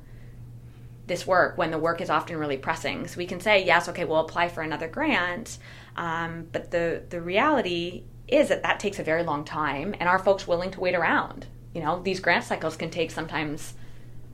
this 1.08 1.26
work 1.26 1.58
when 1.58 1.72
the 1.72 1.78
work 1.78 2.02
is 2.02 2.10
often 2.10 2.38
really 2.38 2.58
pressing? 2.58 3.08
So 3.08 3.18
we 3.18 3.26
can 3.26 3.40
say 3.40 3.64
yes, 3.64 3.88
okay, 3.90 4.06
we'll 4.06 4.20
apply 4.20 4.50
for 4.50 4.62
another 4.62 4.88
grant, 4.88 5.60
um, 5.96 6.48
but 6.52 6.72
the 6.72 7.04
the 7.10 7.22
reality 7.22 8.04
is 8.28 8.50
that 8.50 8.64
that 8.64 8.80
takes 8.80 8.98
a 9.00 9.04
very 9.04 9.24
long 9.24 9.46
time, 9.46 9.94
and 10.00 10.10
are 10.10 10.20
folks 10.20 10.48
willing 10.48 10.72
to 10.72 10.80
wait 10.80 10.96
around? 10.96 11.46
You 11.74 11.82
know, 11.82 12.02
these 12.02 12.20
grant 12.20 12.44
cycles 12.44 12.76
can 12.76 12.90
take 12.90 13.12
sometimes 13.12 13.76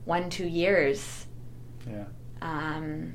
one 0.04 0.30
two 0.30 0.46
years 0.46 1.26
yeah. 1.90 2.04
Um, 2.42 3.14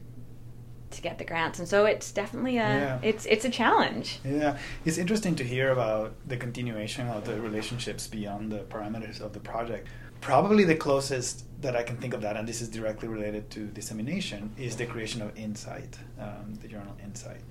to 0.92 1.01
get 1.01 1.18
the 1.18 1.25
grants, 1.25 1.60
and 1.60 1.68
so 1.68 1.86
it's 1.86 2.12
definitely 2.12 2.58
a 2.58 2.62
yeah. 2.62 3.00
it's 3.01 3.25
it's 3.25 3.46
a 3.46 3.50
challenge. 3.50 4.20
Yeah, 4.24 4.58
it's 4.86 4.98
interesting 4.98 5.36
to 5.36 5.44
hear 5.44 5.72
about 5.72 6.13
the 6.27 6.38
continuation 6.38 7.08
of 7.08 7.25
the 7.25 7.39
relationships 7.42 8.08
beyond 8.08 8.51
the 8.51 8.60
parameters 8.60 9.20
of 9.20 9.34
the 9.34 9.39
project. 9.39 9.88
Probably 10.22 10.63
the 10.63 10.75
closest 10.75 11.46
that 11.62 11.75
I 11.75 11.84
can 11.84 11.98
think 11.98 12.13
of 12.13 12.22
that, 12.22 12.38
and 12.38 12.48
this 12.48 12.62
is 12.62 12.70
directly 12.70 13.10
related 13.10 13.50
to 13.51 13.65
dissemination, 13.68 14.51
is 14.58 14.75
the 14.77 14.86
creation 14.86 15.22
of 15.22 15.38
Insight, 15.38 15.98
um, 16.20 16.56
the 16.62 16.68
journal 16.68 16.96
Insight, 17.03 17.42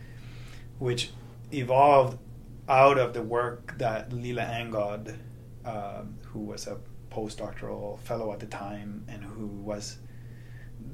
which 0.78 1.10
evolved 1.52 2.18
out 2.68 2.96
of 2.96 3.12
the 3.12 3.22
work 3.22 3.76
that 3.78 4.12
Leila 4.12 4.42
Angod, 4.42 5.16
um, 5.64 6.16
who 6.24 6.40
was 6.40 6.66
a 6.66 6.78
postdoctoral 7.10 7.98
fellow 8.00 8.32
at 8.32 8.40
the 8.40 8.46
time 8.46 9.04
and 9.08 9.22
who 9.22 9.46
was 9.46 9.98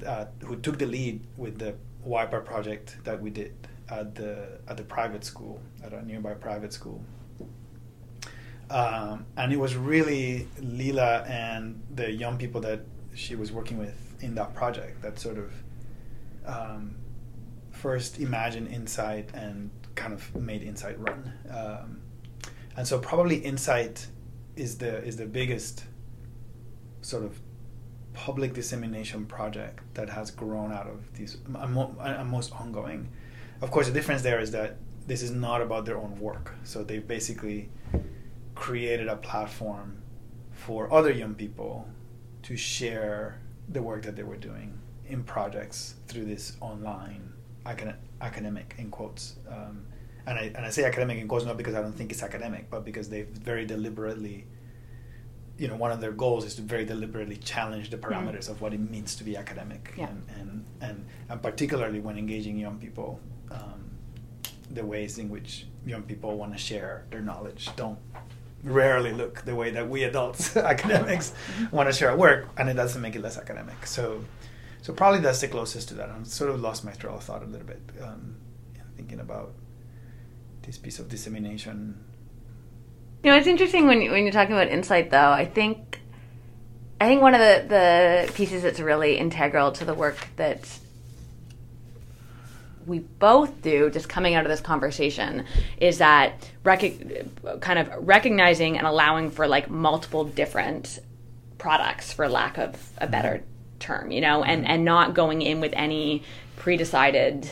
uh, 0.05 0.25
who 0.43 0.55
took 0.57 0.77
the 0.77 0.85
lead 0.85 1.25
with 1.37 1.59
the 1.59 1.75
YPAR 2.07 2.45
project 2.45 2.97
that 3.03 3.21
we 3.21 3.29
did 3.29 3.53
at 3.89 4.15
the 4.15 4.59
at 4.67 4.77
the 4.77 4.83
private 4.83 5.23
school 5.23 5.61
at 5.83 5.93
a 5.93 6.05
nearby 6.05 6.33
private 6.33 6.73
school. 6.73 7.03
Um, 8.69 9.25
and 9.35 9.51
it 9.51 9.57
was 9.57 9.75
really 9.75 10.47
Leila 10.61 11.23
and 11.23 11.81
the 11.95 12.11
young 12.11 12.37
people 12.37 12.61
that 12.61 12.81
she 13.15 13.35
was 13.35 13.51
working 13.51 13.79
with 13.79 13.97
in 14.21 14.35
that 14.35 14.53
project 14.53 15.01
that 15.01 15.17
sort 15.19 15.37
of 15.39 15.51
um, 16.45 16.95
first 17.71 18.19
imagined 18.19 18.67
Insight 18.67 19.29
and 19.33 19.71
kind 19.95 20.13
of 20.13 20.35
made 20.35 20.61
Insight 20.61 20.99
run. 20.99 21.33
Um, 21.49 22.01
and 22.77 22.87
so 22.87 22.99
probably 22.99 23.37
Insight 23.37 24.07
is 24.55 24.77
the 24.77 25.03
is 25.03 25.17
the 25.17 25.25
biggest 25.25 25.83
sort 27.01 27.23
of 27.23 27.39
public 28.25 28.53
dissemination 28.53 29.25
project 29.25 29.79
that 29.93 30.09
has 30.09 30.29
grown 30.29 30.73
out 30.73 30.87
of 30.87 30.99
these 31.13 31.37
and 31.55 32.29
most 32.29 32.51
ongoing. 32.51 33.07
Of 33.61 33.71
course, 33.71 33.87
the 33.87 33.93
difference 33.93 34.23
there 34.23 34.41
is 34.41 34.51
that 34.51 34.75
this 35.07 35.21
is 35.21 35.31
not 35.31 35.61
about 35.61 35.85
their 35.85 35.97
own 35.97 36.19
work. 36.19 36.53
So 36.65 36.83
they've 36.83 37.07
basically 37.07 37.69
created 38.55 39.07
a 39.07 39.15
platform 39.15 40.01
for 40.51 40.91
other 40.91 41.11
young 41.11 41.33
people 41.33 41.87
to 42.43 42.57
share 42.57 43.39
the 43.69 43.81
work 43.81 44.01
that 44.03 44.17
they 44.17 44.23
were 44.23 44.41
doing 44.49 44.77
in 45.07 45.23
projects 45.23 45.95
through 46.07 46.25
this 46.25 46.57
online 46.59 47.31
academic 48.21 48.75
in 48.77 48.91
quotes. 48.91 49.37
Um, 49.47 49.85
and 50.27 50.37
I 50.37 50.43
and 50.55 50.65
I 50.65 50.71
say 50.71 50.83
academic 50.83 51.17
in 51.19 51.27
quotes 51.29 51.45
not 51.45 51.55
because 51.55 51.75
I 51.75 51.81
don't 51.81 51.97
think 51.99 52.11
it's 52.11 52.21
academic, 52.21 52.69
but 52.69 52.83
because 52.83 53.07
they've 53.07 53.33
very 53.51 53.65
deliberately 53.65 54.45
you 55.59 55.67
know 55.67 55.75
one 55.75 55.91
of 55.91 55.99
their 55.99 56.13
goals 56.13 56.45
is 56.45 56.55
to 56.55 56.61
very 56.61 56.85
deliberately 56.85 57.35
challenge 57.35 57.89
the 57.89 57.97
parameters 57.97 58.45
mm. 58.45 58.51
of 58.51 58.61
what 58.61 58.73
it 58.73 58.79
means 58.79 59.15
to 59.15 59.23
be 59.23 59.35
academic 59.35 59.93
yeah. 59.97 60.07
and, 60.07 60.23
and, 60.39 60.65
and 60.81 61.05
and 61.29 61.41
particularly 61.41 61.99
when 61.99 62.17
engaging 62.17 62.57
young 62.57 62.77
people 62.79 63.19
um, 63.51 63.83
the 64.71 64.83
ways 64.83 65.17
in 65.19 65.29
which 65.29 65.65
young 65.85 66.03
people 66.03 66.37
want 66.37 66.53
to 66.53 66.57
share 66.57 67.05
their 67.11 67.21
knowledge 67.21 67.69
don't 67.75 67.99
rarely 68.63 69.11
look 69.11 69.41
the 69.41 69.55
way 69.55 69.69
that 69.69 69.87
we 69.87 70.03
adults 70.03 70.55
academics 70.73 71.33
mm-hmm. 71.57 71.75
want 71.75 71.89
to 71.89 71.93
share 71.93 72.09
our 72.11 72.17
work 72.17 72.47
and 72.57 72.69
it 72.69 72.75
doesn't 72.75 73.01
make 73.01 73.15
it 73.15 73.21
less 73.21 73.37
academic 73.37 73.85
so 73.85 74.23
so 74.81 74.93
probably 74.93 75.19
that's 75.19 75.41
the 75.41 75.47
closest 75.47 75.89
to 75.89 75.93
that 75.93 76.09
i 76.09 76.23
sort 76.23 76.49
of 76.49 76.59
lost 76.61 76.85
my 76.85 76.91
trail 76.93 77.15
of 77.15 77.23
thought 77.23 77.43
a 77.43 77.45
little 77.45 77.67
bit 77.67 77.81
um, 78.01 78.35
thinking 78.95 79.19
about 79.19 79.51
this 80.63 80.77
piece 80.77 80.99
of 80.99 81.09
dissemination 81.09 81.97
you 83.23 83.31
know, 83.31 83.37
it's 83.37 83.47
interesting 83.47 83.87
when 83.87 83.99
when 84.11 84.23
you're 84.23 84.31
talking 84.31 84.53
about 84.53 84.69
insight, 84.69 85.09
though. 85.11 85.31
I 85.31 85.45
think, 85.45 85.99
I 87.01 87.07
think 87.07 87.21
one 87.21 87.33
of 87.33 87.39
the 87.39 87.65
the 87.67 88.33
pieces 88.33 88.63
that's 88.63 88.79
really 88.79 89.17
integral 89.17 89.71
to 89.73 89.85
the 89.85 89.93
work 89.93 90.17
that 90.37 90.79
we 92.85 92.99
both 92.99 93.61
do, 93.61 93.89
just 93.89 94.09
coming 94.09 94.35
out 94.35 94.45
of 94.45 94.49
this 94.49 94.61
conversation, 94.61 95.45
is 95.77 95.99
that 95.99 96.49
rec- 96.63 97.61
kind 97.61 97.79
of 97.79 98.07
recognizing 98.07 98.77
and 98.77 98.87
allowing 98.87 99.31
for 99.31 99.47
like 99.47 99.69
multiple 99.69 100.23
different 100.23 100.99
products, 101.57 102.13
for 102.13 102.27
lack 102.27 102.57
of 102.57 102.75
a 102.97 103.07
better 103.07 103.43
term, 103.79 104.11
you 104.11 104.21
know, 104.21 104.43
and 104.43 104.63
mm-hmm. 104.63 104.71
and 104.71 104.85
not 104.85 105.13
going 105.13 105.41
in 105.41 105.59
with 105.59 105.73
any 105.75 106.23
pre-decided 106.57 107.49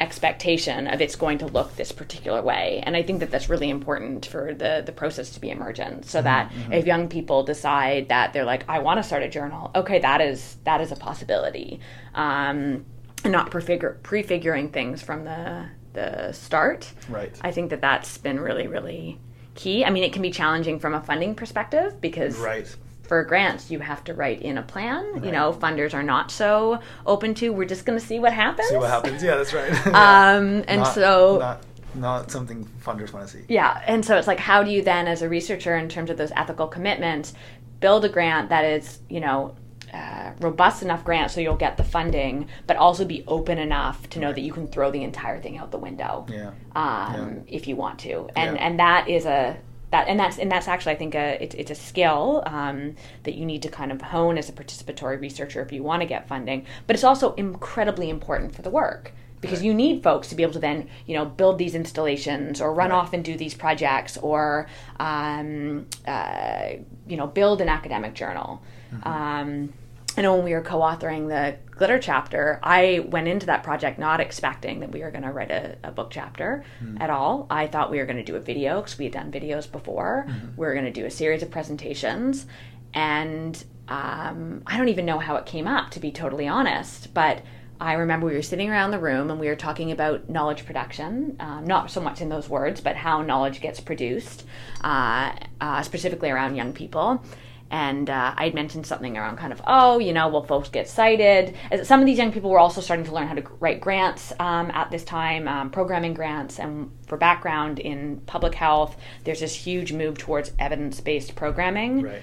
expectation 0.00 0.86
of 0.86 1.00
it's 1.00 1.14
going 1.14 1.38
to 1.38 1.46
look 1.46 1.76
this 1.76 1.92
particular 1.92 2.40
way. 2.40 2.82
And 2.84 2.96
I 2.96 3.02
think 3.02 3.20
that 3.20 3.30
that's 3.30 3.48
really 3.48 3.68
important 3.68 4.26
for 4.26 4.54
the 4.54 4.82
the 4.84 4.92
process 4.92 5.30
to 5.30 5.40
be 5.40 5.50
emergent, 5.50 6.06
so 6.06 6.18
mm-hmm. 6.18 6.24
that 6.24 6.50
mm-hmm. 6.50 6.72
if 6.72 6.86
young 6.86 7.08
people 7.08 7.44
decide 7.44 8.08
that 8.08 8.32
they're 8.32 8.44
like, 8.44 8.64
I 8.68 8.78
want 8.78 8.98
to 8.98 9.02
start 9.02 9.22
a 9.22 9.28
journal, 9.28 9.70
okay, 9.74 9.98
that 10.00 10.20
is 10.20 10.56
that 10.64 10.80
is 10.80 10.90
a 10.90 10.96
possibility, 10.96 11.80
um, 12.14 12.84
and 13.24 13.32
not 13.32 13.50
prefigure, 13.50 13.98
prefiguring 14.02 14.70
things 14.70 15.02
from 15.02 15.24
the 15.24 15.66
the 15.92 16.32
start. 16.32 16.90
Right. 17.08 17.38
I 17.42 17.50
think 17.50 17.70
that 17.70 17.80
that's 17.80 18.16
been 18.18 18.40
really 18.40 18.66
really 18.66 19.18
key. 19.54 19.84
I 19.84 19.90
mean, 19.90 20.04
it 20.04 20.12
can 20.12 20.22
be 20.22 20.30
challenging 20.30 20.78
from 20.78 20.94
a 20.94 21.02
funding 21.02 21.34
perspective 21.34 22.00
because 22.00 22.38
right 22.38 22.74
for 23.10 23.24
grants, 23.24 23.72
you 23.72 23.80
have 23.80 24.04
to 24.04 24.14
write 24.14 24.40
in 24.40 24.56
a 24.56 24.62
plan. 24.62 25.14
Right. 25.14 25.24
You 25.24 25.32
know, 25.32 25.52
funders 25.52 25.94
are 25.94 26.02
not 26.04 26.30
so 26.30 26.78
open 27.04 27.34
to. 27.34 27.52
We're 27.52 27.64
just 27.64 27.84
going 27.84 27.98
to 27.98 28.06
see 28.06 28.20
what 28.20 28.32
happens. 28.32 28.68
See 28.68 28.76
what 28.76 28.88
happens. 28.88 29.20
Yeah, 29.20 29.34
that's 29.34 29.52
right. 29.52 29.68
yeah. 29.68 30.36
Um, 30.36 30.62
and 30.68 30.82
not, 30.82 30.94
so 30.94 31.38
not, 31.40 31.62
not 31.96 32.30
something 32.30 32.68
funders 32.86 33.12
want 33.12 33.26
to 33.26 33.36
see. 33.36 33.44
Yeah, 33.48 33.82
and 33.84 34.04
so 34.04 34.16
it's 34.16 34.28
like, 34.28 34.38
how 34.38 34.62
do 34.62 34.70
you 34.70 34.80
then, 34.84 35.08
as 35.08 35.22
a 35.22 35.28
researcher, 35.28 35.76
in 35.76 35.88
terms 35.88 36.08
of 36.08 36.18
those 36.18 36.30
ethical 36.36 36.68
commitments, 36.68 37.34
build 37.80 38.04
a 38.04 38.08
grant 38.08 38.50
that 38.50 38.64
is, 38.64 39.00
you 39.08 39.18
know, 39.18 39.56
uh, 39.92 40.30
robust 40.38 40.84
enough 40.84 41.02
grant 41.04 41.32
so 41.32 41.40
you'll 41.40 41.56
get 41.56 41.78
the 41.78 41.82
funding, 41.82 42.46
but 42.68 42.76
also 42.76 43.04
be 43.04 43.24
open 43.26 43.58
enough 43.58 44.08
to 44.10 44.20
know 44.20 44.28
right. 44.28 44.36
that 44.36 44.42
you 44.42 44.52
can 44.52 44.68
throw 44.68 44.92
the 44.92 45.02
entire 45.02 45.40
thing 45.40 45.58
out 45.58 45.72
the 45.72 45.78
window. 45.78 46.24
Yeah. 46.30 46.52
Um, 46.76 47.42
yeah. 47.48 47.56
If 47.56 47.66
you 47.66 47.74
want 47.74 47.98
to, 48.00 48.28
and 48.36 48.54
yeah. 48.54 48.64
and 48.64 48.78
that 48.78 49.08
is 49.08 49.26
a 49.26 49.56
that 49.90 50.06
and 50.08 50.18
that's 50.18 50.38
and 50.38 50.50
that's 50.50 50.68
actually 50.68 50.92
I 50.92 50.96
think 50.96 51.14
a 51.14 51.42
it's, 51.42 51.54
it's 51.54 51.70
a 51.70 51.74
skill 51.74 52.42
um, 52.46 52.94
that 53.24 53.34
you 53.34 53.44
need 53.44 53.62
to 53.62 53.68
kind 53.68 53.92
of 53.92 54.00
hone 54.00 54.38
as 54.38 54.48
a 54.48 54.52
participatory 54.52 55.20
researcher 55.20 55.60
if 55.62 55.72
you 55.72 55.82
want 55.82 56.02
to 56.02 56.06
get 56.06 56.28
funding. 56.28 56.66
But 56.86 56.94
it's 56.94 57.04
also 57.04 57.34
incredibly 57.34 58.08
important 58.08 58.54
for 58.54 58.62
the 58.62 58.70
work 58.70 59.12
because 59.40 59.60
right. 59.60 59.66
you 59.66 59.74
need 59.74 60.02
folks 60.02 60.28
to 60.28 60.34
be 60.34 60.42
able 60.42 60.52
to 60.52 60.58
then 60.58 60.88
you 61.06 61.16
know 61.16 61.24
build 61.24 61.58
these 61.58 61.74
installations 61.74 62.60
or 62.60 62.72
run 62.72 62.90
right. 62.90 62.96
off 62.96 63.12
and 63.12 63.24
do 63.24 63.36
these 63.36 63.54
projects 63.54 64.16
or 64.18 64.68
um, 64.98 65.86
uh, 66.06 66.70
you 67.06 67.16
know 67.16 67.26
build 67.26 67.60
an 67.60 67.68
academic 67.68 68.14
journal. 68.14 68.62
Mm-hmm. 68.92 69.08
Um, 69.08 69.72
I 70.16 70.22
know 70.22 70.34
when 70.34 70.44
we 70.44 70.52
were 70.52 70.60
co-authoring 70.60 71.28
the 71.28 71.56
glitter 71.70 71.98
chapter, 71.98 72.58
I 72.62 73.06
went 73.08 73.28
into 73.28 73.46
that 73.46 73.62
project 73.62 73.98
not 73.98 74.20
expecting 74.20 74.80
that 74.80 74.92
we 74.92 75.00
were 75.00 75.10
going 75.10 75.22
to 75.22 75.30
write 75.30 75.50
a, 75.50 75.76
a, 75.84 75.92
book 75.92 76.10
chapter 76.10 76.64
mm. 76.82 77.00
at 77.00 77.10
all. 77.10 77.46
I 77.48 77.66
thought 77.68 77.90
we 77.90 77.98
were 77.98 78.06
going 78.06 78.16
to 78.16 78.24
do 78.24 78.36
a 78.36 78.40
video 78.40 78.80
because 78.80 78.98
we 78.98 79.04
had 79.04 79.14
done 79.14 79.30
videos 79.30 79.70
before. 79.70 80.26
Mm-hmm. 80.28 80.48
We 80.56 80.66
were 80.66 80.74
going 80.74 80.86
to 80.86 80.92
do 80.92 81.06
a 81.06 81.10
series 81.10 81.42
of 81.42 81.50
presentations, 81.50 82.46
and 82.92 83.62
um, 83.88 84.62
I 84.66 84.76
don't 84.76 84.88
even 84.88 85.06
know 85.06 85.18
how 85.18 85.36
it 85.36 85.46
came 85.46 85.66
up, 85.66 85.90
to 85.92 86.00
be 86.00 86.10
totally 86.10 86.48
honest. 86.48 87.14
But 87.14 87.42
I 87.80 87.94
remember 87.94 88.26
we 88.26 88.34
were 88.34 88.42
sitting 88.42 88.68
around 88.68 88.90
the 88.90 88.98
room 88.98 89.30
and 89.30 89.40
we 89.40 89.46
were 89.46 89.56
talking 89.56 89.90
about 89.90 90.28
knowledge 90.28 90.66
production, 90.66 91.36
um, 91.40 91.66
not 91.66 91.90
so 91.90 92.00
much 92.00 92.20
in 92.20 92.28
those 92.28 92.48
words, 92.48 92.80
but 92.80 92.94
how 92.94 93.22
knowledge 93.22 93.62
gets 93.62 93.80
produced, 93.80 94.44
uh, 94.82 95.32
uh, 95.62 95.80
specifically 95.82 96.30
around 96.30 96.56
young 96.56 96.74
people 96.74 97.24
and 97.70 98.10
uh, 98.10 98.34
I'd 98.36 98.54
mentioned 98.54 98.84
something 98.84 99.16
around 99.16 99.36
kind 99.36 99.52
of, 99.52 99.62
oh, 99.66 99.98
you 100.00 100.12
know, 100.12 100.28
will 100.28 100.42
folks 100.42 100.68
get 100.68 100.88
cited? 100.88 101.54
As 101.70 101.86
some 101.86 102.00
of 102.00 102.06
these 102.06 102.18
young 102.18 102.32
people 102.32 102.50
were 102.50 102.58
also 102.58 102.80
starting 102.80 103.06
to 103.06 103.12
learn 103.12 103.28
how 103.28 103.34
to 103.34 103.44
write 103.60 103.80
grants 103.80 104.32
um, 104.40 104.70
at 104.72 104.90
this 104.90 105.04
time, 105.04 105.46
um, 105.46 105.70
programming 105.70 106.12
grants. 106.12 106.58
And 106.58 106.90
for 107.06 107.16
background 107.16 107.78
in 107.78 108.20
public 108.26 108.54
health, 108.54 108.96
there's 109.24 109.40
this 109.40 109.54
huge 109.54 109.92
move 109.92 110.18
towards 110.18 110.50
evidence 110.58 111.00
based 111.00 111.36
programming. 111.36 112.02
Right. 112.02 112.22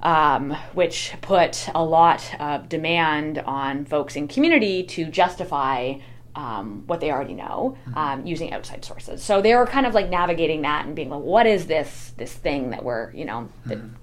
Um, 0.00 0.56
which 0.72 1.14
put 1.20 1.68
a 1.76 1.84
lot 1.84 2.34
of 2.40 2.68
demand 2.68 3.38
on 3.38 3.84
folks 3.84 4.16
in 4.16 4.26
community 4.26 4.82
to 4.82 5.04
justify 5.04 5.94
um, 6.34 6.82
what 6.88 6.98
they 6.98 7.12
already 7.12 7.34
know 7.34 7.78
mm-hmm. 7.86 7.96
um, 7.96 8.26
using 8.26 8.52
outside 8.52 8.84
sources. 8.84 9.22
So 9.22 9.40
they 9.40 9.54
were 9.54 9.64
kind 9.64 9.86
of 9.86 9.94
like 9.94 10.08
navigating 10.10 10.62
that 10.62 10.86
and 10.86 10.96
being 10.96 11.08
like, 11.08 11.22
what 11.22 11.46
is 11.46 11.68
this 11.68 12.14
this 12.16 12.32
thing 12.32 12.70
that 12.70 12.82
we're 12.82 13.12
you 13.12 13.24
know 13.24 13.48
that 13.66 13.78
mm-hmm 13.78 13.94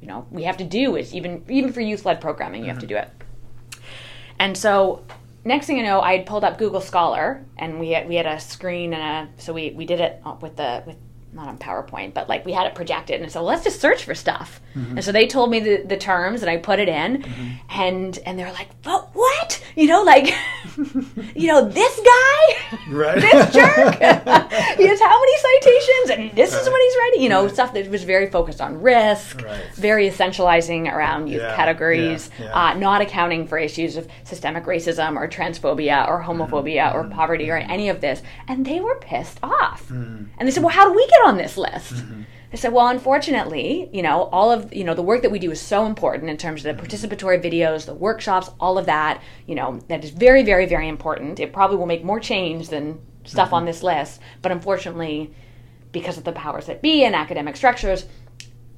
you 0.00 0.08
know 0.08 0.26
we 0.30 0.44
have 0.44 0.56
to 0.58 0.64
do 0.64 0.96
is 0.96 1.14
even 1.14 1.44
even 1.48 1.72
for 1.72 1.80
youth 1.80 2.04
led 2.04 2.20
programming 2.20 2.62
you 2.62 2.68
mm-hmm. 2.68 2.74
have 2.74 2.80
to 2.80 2.86
do 2.86 2.96
it. 2.96 3.10
And 4.38 4.56
so 4.56 5.04
next 5.44 5.66
thing 5.66 5.76
you 5.76 5.82
know, 5.82 6.00
I 6.00 6.16
had 6.16 6.26
pulled 6.26 6.44
up 6.44 6.58
Google 6.58 6.80
Scholar 6.80 7.44
and 7.56 7.80
we 7.80 7.90
had 7.90 8.08
we 8.08 8.14
had 8.14 8.26
a 8.26 8.40
screen 8.40 8.94
and 8.94 9.28
a 9.28 9.42
so 9.42 9.52
we 9.52 9.70
we 9.70 9.84
did 9.84 10.00
it 10.00 10.22
with 10.40 10.56
the 10.56 10.82
with 10.86 10.96
not 11.32 11.48
on 11.48 11.58
PowerPoint, 11.58 12.12
but 12.14 12.28
like 12.28 12.44
we 12.44 12.52
had 12.52 12.66
it 12.66 12.74
projected, 12.74 13.20
and 13.20 13.30
so 13.30 13.42
let's 13.42 13.62
just 13.62 13.80
search 13.80 14.04
for 14.04 14.14
stuff. 14.14 14.60
Mm-hmm. 14.74 14.96
And 14.96 15.04
so 15.04 15.12
they 15.12 15.26
told 15.26 15.50
me 15.50 15.60
the, 15.60 15.82
the 15.86 15.96
terms, 15.96 16.42
and 16.42 16.50
I 16.50 16.56
put 16.56 16.78
it 16.80 16.88
in, 16.88 17.22
mm-hmm. 17.22 17.50
and 17.70 18.18
and 18.26 18.38
they're 18.38 18.52
like, 18.52 18.68
"But 18.82 19.14
what? 19.14 19.29
You 19.76 19.86
know, 19.86 20.02
like, 20.02 20.34
you 21.34 21.48
know, 21.48 21.68
this 21.68 22.00
guy, 22.00 22.78
right? 22.90 23.20
this 23.20 23.52
jerk, 23.52 23.94
he 24.78 24.86
has 24.86 25.00
how 25.00 25.20
many 25.20 25.36
citations, 25.38 26.10
and 26.10 26.36
this 26.36 26.52
right. 26.52 26.62
is 26.62 26.68
what 26.68 26.80
he's 26.80 26.96
writing. 26.98 27.22
You 27.22 27.28
know, 27.28 27.44
right. 27.44 27.52
stuff 27.52 27.72
that 27.74 27.90
was 27.90 28.04
very 28.04 28.30
focused 28.30 28.60
on 28.60 28.80
risk, 28.80 29.42
very 29.74 30.08
essentializing 30.08 30.92
around 30.92 31.28
youth 31.28 31.42
yeah. 31.42 31.56
categories, 31.56 32.30
yeah. 32.38 32.46
Yeah. 32.46 32.64
Uh, 32.70 32.74
not 32.74 33.00
accounting 33.00 33.46
for 33.46 33.58
issues 33.58 33.96
of 33.96 34.08
systemic 34.24 34.64
racism 34.64 35.16
or 35.16 35.28
transphobia 35.28 36.08
or 36.08 36.22
homophobia 36.22 36.92
mm-hmm. 36.92 36.96
or 36.96 37.10
poverty 37.10 37.50
or 37.50 37.56
any 37.56 37.88
of 37.88 38.00
this, 38.00 38.22
and 38.48 38.64
they 38.64 38.80
were 38.80 38.96
pissed 38.96 39.38
off, 39.42 39.88
mm-hmm. 39.88 40.24
and 40.38 40.48
they 40.48 40.50
said, 40.50 40.62
"Well, 40.62 40.74
how 40.74 40.88
do 40.88 40.94
we 40.94 41.06
get 41.06 41.20
on 41.26 41.36
this 41.36 41.56
list. 41.56 41.94
Mm-hmm. 41.94 42.22
I 42.52 42.56
said, 42.56 42.72
well, 42.72 42.88
unfortunately, 42.88 43.88
you 43.92 44.02
know, 44.02 44.24
all 44.24 44.50
of 44.50 44.74
you 44.74 44.82
know 44.82 44.94
the 44.94 45.02
work 45.02 45.22
that 45.22 45.30
we 45.30 45.38
do 45.38 45.50
is 45.50 45.60
so 45.60 45.86
important 45.86 46.28
in 46.28 46.36
terms 46.36 46.64
of 46.64 46.76
the 46.76 46.82
participatory 46.82 47.40
videos, 47.42 47.86
the 47.86 47.94
workshops, 47.94 48.50
all 48.58 48.76
of 48.76 48.86
that. 48.86 49.22
You 49.46 49.54
know, 49.54 49.80
that 49.88 50.02
is 50.04 50.10
very, 50.10 50.42
very, 50.42 50.66
very 50.66 50.88
important. 50.88 51.38
It 51.38 51.52
probably 51.52 51.76
will 51.76 51.86
make 51.86 52.04
more 52.04 52.18
change 52.18 52.68
than 52.68 53.00
stuff 53.24 53.48
mm-hmm. 53.48 53.54
on 53.54 53.64
this 53.66 53.82
list, 53.82 54.20
but 54.42 54.50
unfortunately, 54.50 55.32
because 55.92 56.18
of 56.18 56.24
the 56.24 56.32
powers 56.32 56.66
that 56.66 56.82
be 56.82 57.04
and 57.04 57.14
academic 57.14 57.56
structures, 57.56 58.06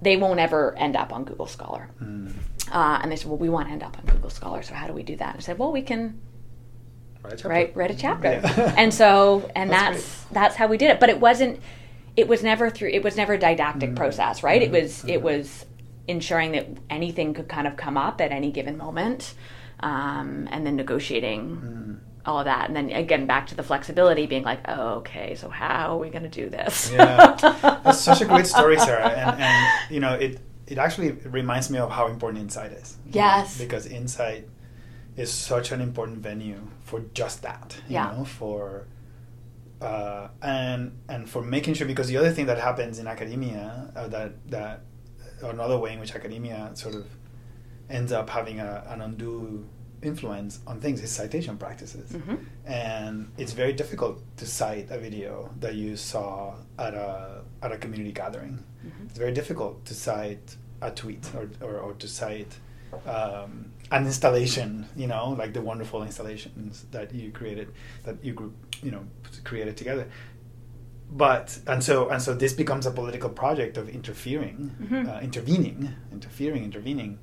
they 0.03 0.17
won't 0.17 0.41
ever 0.41 0.77
end 0.77 0.97
up 0.97 1.13
on 1.13 1.25
Google 1.25 1.47
Scholar. 1.47 1.89
Mm. 2.03 2.35
Uh, 2.71 3.01
and 3.03 3.11
they 3.11 3.17
said, 3.17 3.29
well, 3.29 3.39
we 3.39 3.49
want 3.49 3.69
to 3.69 3.73
end 3.73 3.83
up 3.83 3.97
on 3.99 4.05
Google 4.05 4.31
Scholar, 4.31 4.63
so 4.63 4.75
how 4.75 4.87
do 4.87 4.93
we 4.93 5.03
do 5.03 5.17
that? 5.17 5.35
And 5.35 5.39
I 5.39 5.41
said, 5.41 5.59
well, 5.59 5.73
we 5.73 5.83
can 5.83 6.21
write, 7.23 7.45
write, 7.45 7.77
write 7.77 7.91
a 7.91 7.95
chapter. 7.95 8.29
Yeah. 8.29 8.75
and 8.77 8.93
so, 8.93 9.51
and 9.57 9.71
that's 9.71 9.97
that's, 9.97 10.25
that's 10.33 10.57
how 10.57 10.67
we 10.67 10.77
did 10.77 10.91
it. 10.91 11.01
But 11.01 11.09
it 11.09 11.21
wasn't 11.21 11.61
it 12.17 12.29
was 12.29 12.43
never 12.43 12.71
through 12.71 12.91
it 12.91 13.03
was 13.03 13.17
never 13.17 13.35
a 13.35 13.39
didactic 13.39 13.91
mm-hmm. 13.91 13.97
process 13.97 14.43
right 14.43 14.63
mm-hmm. 14.63 14.75
it 14.75 14.83
was 14.83 15.05
it 15.05 15.23
was 15.23 15.67
ensuring 16.09 16.53
that 16.53 16.67
anything 16.91 17.33
could 17.33 17.49
kind 17.49 17.67
of 17.67 17.77
come 17.77 17.97
up 17.97 18.21
at 18.21 18.33
any 18.33 18.51
given 18.51 18.77
moment 18.77 19.35
um, 19.81 20.49
and 20.51 20.67
then 20.67 20.77
negotiating 20.77 21.57
mm. 21.57 21.99
all 22.27 22.39
of 22.39 22.45
that 22.45 22.67
and 22.67 22.77
then 22.77 22.91
again 22.91 23.27
back 23.27 23.47
to 23.47 23.55
the 23.55 23.63
flexibility 23.63 24.27
being 24.27 24.43
like 24.43 24.61
oh, 24.67 24.95
okay 24.95 25.35
so 25.35 25.49
how 25.49 25.95
are 25.95 25.99
we 25.99 26.11
going 26.11 26.23
to 26.23 26.29
do 26.29 26.49
this 26.49 26.91
yeah 26.93 27.37
that's 27.85 28.01
such 28.01 28.21
a 28.21 28.25
great 28.25 28.47
story 28.47 28.79
sarah 28.79 29.09
and, 29.17 29.41
and 29.41 29.95
you 29.95 30.01
know 30.01 30.15
it 30.15 30.41
it 30.67 30.79
actually 30.79 31.13
reminds 31.13 31.71
me 31.71 31.79
of 31.79 31.91
how 31.91 32.09
important 32.09 32.43
insight 32.43 32.73
is 32.73 32.97
yes 33.07 33.59
know? 33.59 33.65
because 33.65 33.87
insight 33.87 34.49
is 35.17 35.31
such 35.31 35.73
an 35.73 35.81
important 35.81 36.19
venue 36.19 36.61
for 36.81 37.01
just 37.15 37.43
that 37.43 37.77
you 37.89 37.95
yeah. 37.95 38.13
know 38.13 38.25
for 38.25 38.87
uh, 39.83 40.29
and 40.43 40.99
and 41.09 41.29
for 41.29 41.43
making 41.43 41.75
sure 41.75 41.87
because 41.87 42.09
the 42.09 42.17
other 42.17 42.31
thing 42.31 42.47
that 42.47 42.59
happens 42.59 42.99
in 42.99 43.07
academia 43.07 43.93
uh, 43.97 44.09
that 44.09 44.33
that 44.51 44.85
another 45.43 45.79
way 45.79 45.93
in 45.93 46.01
which 46.01 46.15
academia 46.15 46.71
sort 46.75 46.95
of 46.95 47.07
ends 47.91 48.13
up 48.13 48.31
having 48.31 48.61
a, 48.61 48.85
an 48.89 49.03
undue 49.03 49.67
influence 50.03 50.61
on 50.67 50.81
things 50.81 51.01
is 51.03 51.11
citation 51.11 51.57
practices 51.57 52.13
mm-hmm. 52.13 52.35
and 52.67 53.31
it's 53.39 53.53
very 53.53 53.73
difficult 53.73 54.21
to 54.37 54.47
cite 54.47 54.91
a 54.91 54.99
video 54.99 55.51
that 55.61 55.75
you 55.75 55.97
saw 55.97 56.55
at 56.79 56.95
a 56.95 57.43
at 57.63 57.71
a 57.71 57.79
community 57.79 58.13
gathering 58.13 58.63
mm-hmm. 58.85 59.07
it's 59.07 59.19
very 59.19 59.33
difficult 59.33 59.85
to 59.85 59.95
cite 59.95 60.57
a 60.81 60.91
tweet 60.91 61.25
or, 61.37 61.49
or, 61.61 61.79
or 61.79 61.93
to 61.95 62.09
cite 62.09 62.57
um, 63.07 63.73
an 63.91 64.07
installation, 64.07 64.87
you 64.97 65.07
know, 65.07 65.31
like 65.39 65.53
the 65.53 65.61
wonderful 65.61 66.03
installations 66.03 66.87
that 66.91 67.15
you 67.15 67.31
created, 67.31 67.69
that 68.05 68.17
you 68.25 68.33
group, 68.33 68.55
you 68.83 68.91
know, 68.91 69.05
created 69.45 69.77
together. 69.77 70.07
But 71.11 71.59
and 71.67 71.85
so 71.85 72.09
and 72.09 72.23
so 72.23 72.35
this 72.35 72.55
becomes 72.55 72.87
a 72.87 72.91
political 72.91 73.29
project 73.29 73.77
of 73.77 73.89
interfering, 73.89 74.71
Mhm. 74.83 75.09
uh, 75.15 75.21
intervening, 75.21 75.91
interfering, 76.11 76.65
intervening 76.65 77.19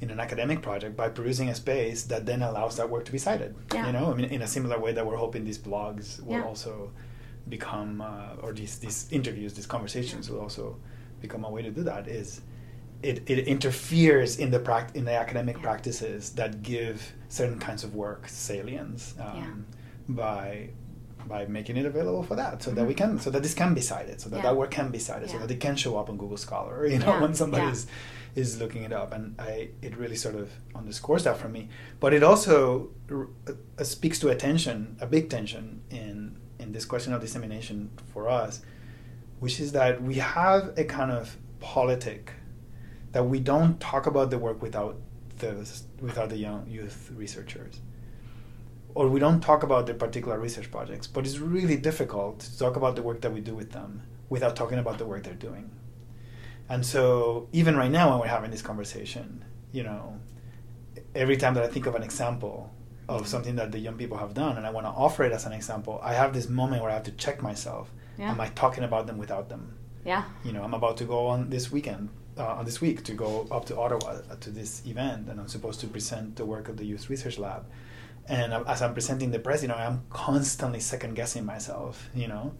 in 0.00 0.10
an 0.10 0.20
academic 0.20 0.60
project 0.62 0.96
by 0.96 1.08
producing 1.08 1.48
a 1.48 1.54
space 1.54 2.04
that 2.04 2.24
then 2.26 2.42
allows 2.42 2.76
that 2.76 2.88
work 2.90 3.04
to 3.04 3.12
be 3.12 3.18
cited. 3.18 3.54
Yeah. 3.74 3.86
You 3.86 3.92
know, 3.92 4.12
I 4.12 4.14
mean, 4.16 4.26
in 4.26 4.42
a 4.42 4.46
similar 4.46 4.78
way 4.78 4.92
that 4.92 5.04
we're 5.06 5.16
hoping 5.16 5.44
these 5.44 5.58
blogs 5.58 6.20
will 6.24 6.34
Yeah. 6.38 6.44
also 6.44 6.90
become, 7.48 8.00
uh, 8.00 8.42
or 8.42 8.52
these 8.52 8.78
these 8.78 9.06
interviews, 9.10 9.54
these 9.54 9.66
conversations 9.66 10.28
will 10.30 10.40
also 10.40 10.76
become 11.20 11.44
a 11.44 11.50
way 11.50 11.62
to 11.62 11.70
do 11.70 11.82
that. 11.84 12.08
Is 12.08 12.40
it, 13.02 13.22
it 13.30 13.46
interferes 13.46 14.38
in 14.38 14.50
the 14.50 14.58
prac- 14.58 14.94
in 14.96 15.04
the 15.04 15.12
academic 15.12 15.56
Yeah. 15.56 15.62
practices 15.62 16.30
that 16.30 16.62
give 16.62 17.12
certain 17.28 17.58
kinds 17.58 17.84
of 17.84 17.94
work 17.94 18.28
salience 18.28 19.14
um, 19.20 19.66
by 20.08 20.70
by 21.26 21.44
making 21.46 21.76
it 21.76 21.84
available 21.84 22.22
for 22.22 22.36
that 22.36 22.62
so 22.62 22.70
that 22.70 22.86
we 22.86 22.94
Mhm. 22.94 22.96
can 22.96 23.18
so 23.20 23.30
that 23.30 23.42
this 23.42 23.54
can 23.54 23.74
be 23.74 23.80
cited 23.82 24.20
so 24.20 24.28
that 24.30 24.36
Yeah. 24.38 24.42
that 24.44 24.56
work 24.56 24.70
can 24.70 24.90
be 24.90 24.98
cited 24.98 25.28
so 25.30 25.38
that 25.38 25.50
it 25.50 25.60
can 25.60 25.76
show 25.76 25.96
up 25.98 26.08
on 26.08 26.16
Google 26.16 26.36
Scholar 26.38 26.86
you 26.92 26.98
know 26.98 27.06
Yeah. 27.14 27.20
when 27.20 27.34
somebody 27.34 27.64
Yeah. 27.64 27.72
is 27.72 27.86
is 28.34 28.58
looking 28.60 28.82
it 28.84 28.92
up 28.92 29.12
and 29.12 29.34
I 29.38 29.68
it 29.82 29.96
really 29.96 30.16
sort 30.16 30.34
of 30.36 30.50
underscores 30.74 31.24
that 31.24 31.36
for 31.36 31.48
me 31.48 31.68
but 32.00 32.14
it 32.14 32.22
also 32.22 32.90
r- 33.10 33.28
uh, 33.48 33.84
speaks 33.84 34.18
to 34.20 34.28
a 34.30 34.34
tension 34.34 34.96
a 35.00 35.06
big 35.06 35.28
tension 35.28 35.82
in 35.90 36.36
in 36.58 36.72
this 36.72 36.84
question 36.84 37.12
of 37.12 37.20
dissemination 37.20 37.90
for 38.12 38.28
us 38.28 38.62
which 39.40 39.60
is 39.60 39.72
that 39.72 40.02
we 40.02 40.14
have 40.14 40.62
a 40.78 40.84
kind 40.84 41.10
of 41.12 41.36
politic 41.60 42.32
that 43.18 43.24
we 43.24 43.40
don't 43.40 43.80
talk 43.80 44.06
about 44.06 44.30
the 44.30 44.38
work 44.38 44.62
without 44.62 44.96
the 45.40 45.50
without 46.00 46.28
the 46.28 46.36
young 46.36 46.64
youth 46.68 47.10
researchers. 47.16 47.80
Or 48.94 49.08
we 49.08 49.18
don't 49.18 49.40
talk 49.40 49.64
about 49.64 49.86
the 49.88 49.94
particular 49.94 50.38
research 50.38 50.70
projects 50.70 51.08
but 51.08 51.26
it's 51.26 51.38
really 51.38 51.76
difficult 51.76 52.38
to 52.38 52.58
talk 52.64 52.76
about 52.76 52.94
the 52.94 53.02
work 53.02 53.20
that 53.22 53.32
we 53.32 53.40
do 53.40 53.56
with 53.56 53.72
them 53.72 54.02
without 54.28 54.54
talking 54.54 54.78
about 54.78 54.98
the 54.98 55.04
work 55.04 55.24
they're 55.24 55.44
doing. 55.48 55.68
And 56.68 56.86
so 56.86 57.48
even 57.52 57.76
right 57.76 57.90
now 57.90 58.10
when 58.10 58.20
we're 58.20 58.36
having 58.38 58.52
this 58.52 58.62
conversation 58.62 59.44
you 59.72 59.82
know 59.82 60.02
every 61.22 61.36
time 61.42 61.54
that 61.54 61.64
i 61.64 61.70
think 61.74 61.86
of 61.86 61.94
an 61.94 62.04
example 62.10 62.56
of 63.08 63.20
mm-hmm. 63.20 63.30
something 63.32 63.56
that 63.56 63.72
the 63.72 63.80
young 63.86 63.96
people 64.02 64.16
have 64.24 64.32
done 64.32 64.56
and 64.56 64.64
i 64.66 64.70
want 64.70 64.86
to 64.86 64.94
offer 65.04 65.22
it 65.28 65.32
as 65.38 65.44
an 65.44 65.52
example 65.52 65.94
i 66.10 66.12
have 66.20 66.32
this 66.32 66.48
moment 66.48 66.80
where 66.82 66.90
i 66.90 66.94
have 66.94 67.08
to 67.10 67.16
check 67.24 67.42
myself. 67.42 67.90
Yeah. 68.16 68.30
am 68.30 68.40
i 68.40 68.48
talking 68.62 68.84
about 68.84 69.06
them 69.08 69.18
without 69.18 69.48
them? 69.48 69.64
Yeah. 70.04 70.24
you 70.44 70.52
know, 70.52 70.62
I'm 70.62 70.74
about 70.74 70.96
to 70.98 71.04
go 71.04 71.26
on 71.26 71.50
this 71.50 71.70
weekend, 71.70 72.08
uh, 72.38 72.58
on 72.58 72.64
this 72.64 72.80
week, 72.80 73.02
to 73.04 73.12
go 73.12 73.46
up 73.50 73.64
to 73.66 73.76
Ottawa 73.78 74.08
uh, 74.30 74.36
to 74.40 74.50
this 74.50 74.82
event, 74.86 75.28
and 75.28 75.40
I'm 75.40 75.48
supposed 75.48 75.80
to 75.80 75.86
present 75.86 76.36
the 76.36 76.44
work 76.44 76.68
of 76.68 76.76
the 76.76 76.84
Youth 76.84 77.10
Research 77.10 77.38
Lab. 77.38 77.66
And 78.28 78.52
as 78.52 78.82
I'm 78.82 78.92
presenting 78.92 79.30
the 79.30 79.38
press, 79.38 79.62
you 79.62 79.68
know, 79.68 79.74
I'm 79.74 80.02
constantly 80.10 80.80
second 80.80 81.14
guessing 81.14 81.44
myself. 81.46 82.08
You 82.14 82.28
know, 82.28 82.54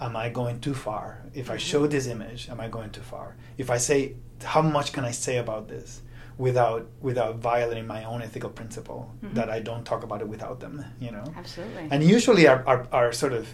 am 0.00 0.14
I 0.16 0.28
going 0.28 0.60
too 0.60 0.74
far? 0.74 1.22
If 1.34 1.50
I 1.50 1.56
show 1.56 1.86
this 1.86 2.06
image, 2.06 2.48
am 2.50 2.60
I 2.60 2.68
going 2.68 2.90
too 2.90 3.00
far? 3.00 3.36
If 3.56 3.70
I 3.70 3.78
say, 3.78 4.16
how 4.44 4.60
much 4.62 4.92
can 4.92 5.04
I 5.06 5.12
say 5.12 5.38
about 5.38 5.68
this 5.68 6.02
without 6.36 6.86
without 7.00 7.36
violating 7.36 7.86
my 7.86 8.04
own 8.04 8.20
ethical 8.20 8.50
principle 8.50 9.10
Mhm. 9.22 9.34
that 9.34 9.48
I 9.48 9.58
don't 9.60 9.84
talk 9.86 10.02
about 10.04 10.20
it 10.20 10.28
without 10.28 10.60
them? 10.60 10.84
You 11.00 11.12
know, 11.12 11.24
Absolutely. 11.34 11.88
and 11.90 12.04
usually 12.04 12.46
our, 12.46 12.62
our, 12.66 12.86
our 12.92 13.12
sort 13.12 13.32
of 13.32 13.48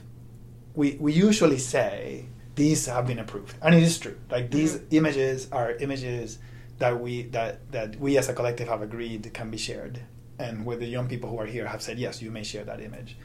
we, 0.75 0.97
we 0.99 1.13
usually 1.13 1.59
say 1.59 2.27
these 2.55 2.87
have 2.87 3.07
been 3.07 3.19
approved. 3.19 3.57
And 3.62 3.75
it 3.75 3.83
is 3.83 3.99
true. 3.99 4.17
Like 4.31 4.51
these 4.51 4.77
Mhm. 4.77 4.87
images 4.91 5.49
are 5.53 5.73
images 5.73 6.38
that 6.79 7.01
we 7.01 7.23
that 7.29 7.71
that 7.73 7.97
we 8.01 8.19
as 8.19 8.29
a 8.29 8.35
collective 8.35 8.69
have 8.69 8.83
agreed 8.83 9.33
can 9.33 9.51
be 9.51 9.59
shared. 9.59 10.01
And 10.38 10.67
where 10.67 10.77
the 10.77 10.87
young 10.87 11.09
people 11.09 11.31
who 11.31 11.38
are 11.38 11.47
here 11.47 11.67
have 11.69 11.83
said 11.83 11.99
yes 11.99 12.21
you 12.21 12.31
may 12.31 12.43
share 12.43 12.65
that 12.65 12.81
image. 12.81 13.17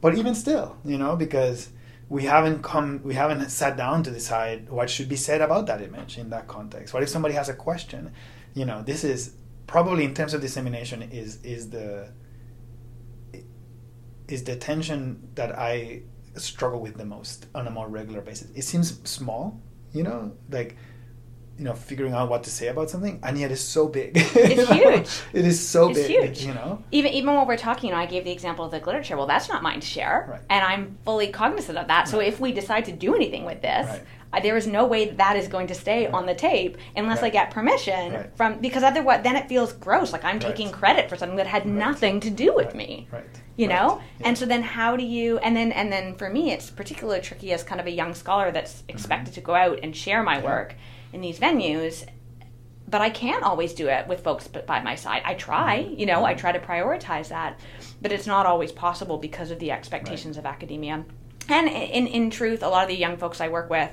But 0.00 0.16
even 0.16 0.34
still 0.34 0.76
you 0.84 0.98
know 0.98 1.16
because 1.16 1.68
we 2.08 2.24
haven't 2.24 2.62
come 2.62 3.00
we 3.04 3.14
haven't 3.14 3.48
sat 3.50 3.76
down 3.76 4.02
to 4.04 4.10
decide 4.10 4.68
what 4.70 4.88
should 4.88 5.08
be 5.08 5.16
said 5.16 5.40
about 5.40 5.66
that 5.66 5.82
image 5.82 6.18
in 6.18 6.30
that 6.30 6.46
context. 6.46 6.94
What 6.94 7.02
if 7.02 7.08
somebody 7.08 7.34
has 7.34 7.48
a 7.48 7.54
question? 7.54 8.12
You 8.54 8.64
know 8.64 8.82
this 8.82 9.04
is 9.04 9.34
probably 9.66 10.04
in 10.04 10.14
terms 10.14 10.32
of 10.34 10.40
dissemination 10.40 11.02
is 11.02 11.38
is 11.44 11.70
the 11.70 12.08
is 14.28 14.44
the 14.44 14.56
tension 14.56 15.28
that 15.34 15.56
I 15.56 16.02
struggle 16.40 16.80
with 16.80 16.96
the 16.96 17.04
most 17.04 17.46
on 17.54 17.66
a 17.66 17.70
more 17.70 17.88
regular 17.88 18.20
basis. 18.20 18.50
It 18.54 18.62
seems 18.62 19.00
small, 19.08 19.60
you 19.92 20.02
know, 20.02 20.32
like 20.50 20.76
you 21.58 21.64
know, 21.64 21.72
figuring 21.72 22.12
out 22.12 22.28
what 22.28 22.42
to 22.44 22.50
say 22.50 22.68
about 22.68 22.90
something, 22.90 23.18
and 23.22 23.38
yet 23.38 23.50
it's 23.50 23.60
so 23.62 23.88
big. 23.88 24.12
It's 24.14 24.68
huge. 24.72 25.08
It 25.32 25.46
is 25.46 25.66
so 25.66 25.88
It's 25.90 26.00
big, 26.00 26.10
huge. 26.10 26.44
you 26.44 26.52
know. 26.54 26.82
even 26.92 27.12
even 27.12 27.34
when 27.34 27.46
we're 27.46 27.56
talking, 27.56 27.88
you 27.88 27.94
know, 27.94 28.00
I 28.00 28.06
gave 28.06 28.24
the 28.24 28.30
example 28.32 28.64
of 28.64 28.70
the 28.70 28.78
literature. 28.78 29.16
Well, 29.16 29.26
that's 29.26 29.48
not 29.48 29.62
mine 29.62 29.80
to 29.80 29.86
share, 29.86 30.26
Right. 30.30 30.40
and 30.50 30.62
I'm 30.64 30.98
fully 31.04 31.28
cognizant 31.28 31.78
of 31.78 31.86
that. 31.88 32.08
So 32.08 32.18
Right. 32.18 32.28
if 32.28 32.40
we 32.40 32.52
decide 32.52 32.84
to 32.86 32.92
do 32.92 33.14
anything 33.14 33.44
with 33.46 33.62
this, 33.62 33.86
Right. 34.32 34.42
there 34.42 34.56
is 34.58 34.66
no 34.66 34.84
way 34.84 35.06
that, 35.06 35.16
that 35.16 35.36
is 35.36 35.48
going 35.48 35.66
to 35.68 35.74
stay 35.74 36.06
on 36.08 36.26
the 36.26 36.34
tape 36.34 36.76
unless 36.94 37.22
I 37.22 37.30
get 37.30 37.50
permission 37.52 38.28
from 38.34 38.58
because 38.58 38.82
otherwise 38.82 39.22
then 39.22 39.36
it 39.36 39.48
feels 39.48 39.72
gross. 39.72 40.12
Like 40.12 40.24
I'm 40.26 40.38
taking 40.38 40.70
credit 40.70 41.08
for 41.08 41.16
something 41.16 41.36
that 41.38 41.46
had 41.46 41.64
nothing 41.64 42.20
to 42.20 42.28
do 42.30 42.54
with 42.54 42.74
me. 42.74 43.08
Right. 43.10 43.24
You 43.56 43.68
know, 43.68 44.02
Yeah. 44.20 44.26
and 44.28 44.36
so 44.36 44.44
then 44.44 44.62
how 44.62 44.96
do 44.98 45.04
you? 45.04 45.38
And 45.38 45.56
then 45.56 45.72
and 45.72 45.90
then 45.90 46.16
for 46.16 46.28
me, 46.28 46.52
it's 46.52 46.68
particularly 46.68 47.20
tricky 47.22 47.50
as 47.54 47.62
kind 47.62 47.80
of 47.80 47.86
a 47.86 47.90
young 47.90 48.12
scholar 48.12 48.50
that's 48.52 48.82
expected 48.88 49.32
to 49.34 49.40
go 49.40 49.54
out 49.54 49.78
and 49.82 49.96
share 49.96 50.22
my 50.22 50.34
Mm-hmm. 50.36 50.44
Yeah. 50.44 50.50
work 50.54 50.74
in 51.16 51.20
these 51.22 51.38
venues 51.40 52.06
but 52.88 53.00
I 53.00 53.10
can't 53.10 53.42
always 53.42 53.72
do 53.74 53.88
it 53.88 54.06
with 54.06 54.20
folks 54.22 54.46
by 54.46 54.78
my 54.80 54.94
side. 54.94 55.22
I 55.24 55.34
try, 55.34 55.72
Mm-hmm. 55.80 55.98
you 56.00 56.06
know, 56.06 56.24
I 56.24 56.34
try 56.34 56.52
to 56.52 56.60
prioritize 56.60 57.28
that, 57.30 57.58
but 58.00 58.12
it's 58.12 58.28
not 58.28 58.46
always 58.46 58.70
possible 58.70 59.18
because 59.18 59.50
of 59.50 59.58
the 59.58 59.72
expectations 59.72 60.36
of 60.36 60.46
academia. 60.46 61.04
And 61.48 61.66
in 61.68 62.06
in 62.06 62.30
truth, 62.30 62.62
a 62.62 62.68
lot 62.68 62.82
of 62.84 62.88
the 62.88 63.00
young 63.04 63.16
folks 63.16 63.40
I 63.40 63.48
work 63.48 63.68
with, 63.70 63.90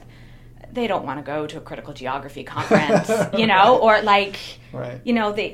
they 0.71 0.85
don't 0.85 1.05
want 1.07 1.17
to 1.19 1.23
go 1.35 1.47
to 1.47 1.57
a 1.57 1.61
critical 1.69 1.93
geography 1.95 2.43
conference, 2.55 3.09
you 3.41 3.47
know, 3.47 3.79
or 3.85 3.93
like, 4.03 4.35
Right. 4.71 5.01
you 5.03 5.13
know, 5.17 5.31
they 5.39 5.49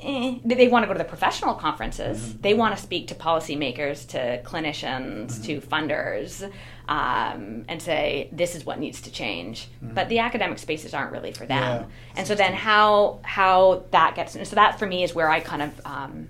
eh, 0.00 0.38
they, 0.48 0.54
they 0.60 0.68
want 0.68 0.82
to 0.84 0.86
go 0.86 0.94
to 0.94 1.02
the 1.04 1.10
professional 1.16 1.54
conferences. 1.66 2.16
Mm-hmm. 2.18 2.40
They 2.40 2.54
want 2.54 2.74
to 2.76 2.80
speak 2.82 3.08
to 3.08 3.14
policymakers, 3.14 3.98
to 4.14 4.20
clinicians, 4.50 5.26
Mm-hmm. 5.32 5.42
to 5.48 5.60
funders, 5.60 6.50
um, 6.88 7.66
and 7.68 7.80
say 7.80 8.30
this 8.32 8.54
is 8.54 8.64
what 8.64 8.78
needs 8.78 9.02
to 9.02 9.10
change. 9.10 9.68
Mm-hmm. 9.84 9.94
But 9.94 10.08
the 10.08 10.18
academic 10.20 10.58
spaces 10.58 10.94
aren't 10.94 11.12
really 11.12 11.32
for 11.32 11.46
them. 11.46 11.82
Yeah. 11.82 11.86
And 12.16 12.26
so 12.26 12.34
then 12.34 12.54
how 12.54 13.20
how 13.22 13.84
that 13.90 14.14
gets 14.16 14.32
so 14.32 14.56
that 14.56 14.78
for 14.78 14.86
me 14.86 15.04
is 15.04 15.14
where 15.14 15.28
I 15.28 15.40
kind 15.40 15.62
of 15.62 15.80
um, 15.84 16.28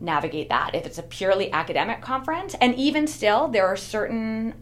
navigate 0.00 0.48
that. 0.50 0.74
If 0.74 0.86
it's 0.86 0.98
a 0.98 1.02
purely 1.02 1.52
academic 1.52 2.00
conference, 2.00 2.54
and 2.60 2.74
even 2.76 3.06
still, 3.06 3.48
there 3.48 3.66
are 3.66 3.76
certain 3.76 4.54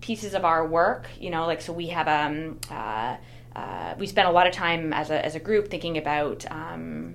pieces 0.00 0.34
of 0.34 0.44
our 0.44 0.66
work, 0.66 1.08
you 1.18 1.30
know, 1.30 1.46
like 1.46 1.62
so 1.62 1.72
we 1.72 1.86
have 1.88 2.08
um 2.08 2.58
uh, 2.70 3.16
uh, 3.54 3.94
we 3.98 4.06
spend 4.08 4.26
a 4.26 4.32
lot 4.32 4.48
of 4.48 4.52
time 4.52 4.92
as 4.92 5.10
a 5.10 5.24
as 5.24 5.36
a 5.36 5.40
group 5.40 5.70
thinking 5.70 5.96
about 5.96 6.44
um, 6.50 7.14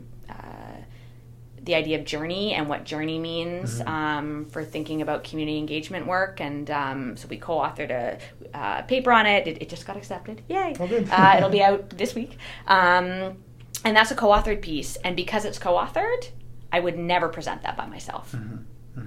the 1.63 1.75
idea 1.75 1.99
of 1.99 2.05
journey 2.05 2.53
and 2.53 2.69
what 2.69 2.83
journey 2.83 3.19
means 3.19 3.81
um, 3.81 4.45
for 4.45 4.63
thinking 4.63 5.01
about 5.01 5.23
community 5.23 5.57
engagement 5.57 6.07
work. 6.07 6.39
And 6.41 6.69
um, 6.71 7.17
so 7.17 7.27
we 7.27 7.37
co-authored 7.37 7.91
a 7.91 8.19
uh, 8.57 8.81
paper 8.83 9.11
on 9.11 9.25
it. 9.25 9.47
it. 9.47 9.61
It 9.61 9.69
just 9.69 9.85
got 9.85 9.97
accepted. 9.97 10.41
Yay! 10.47 10.75
Oh, 10.79 10.85
uh, 10.85 11.35
it'll 11.37 11.49
be 11.49 11.63
out 11.69 11.89
this 11.91 12.15
week. 12.15 12.37
Um, 12.67 13.37
and 13.85 13.95
that's 13.95 14.11
a 14.11 14.15
co-authored 14.15 14.61
piece. 14.61 14.95
And 14.97 15.15
because 15.15 15.45
it's 15.45 15.59
co-authored, 15.59 16.29
I 16.71 16.79
would 16.79 16.97
never 16.97 17.29
present 17.29 17.63
that 17.63 17.77
by 17.77 17.87
myself. 17.87 18.35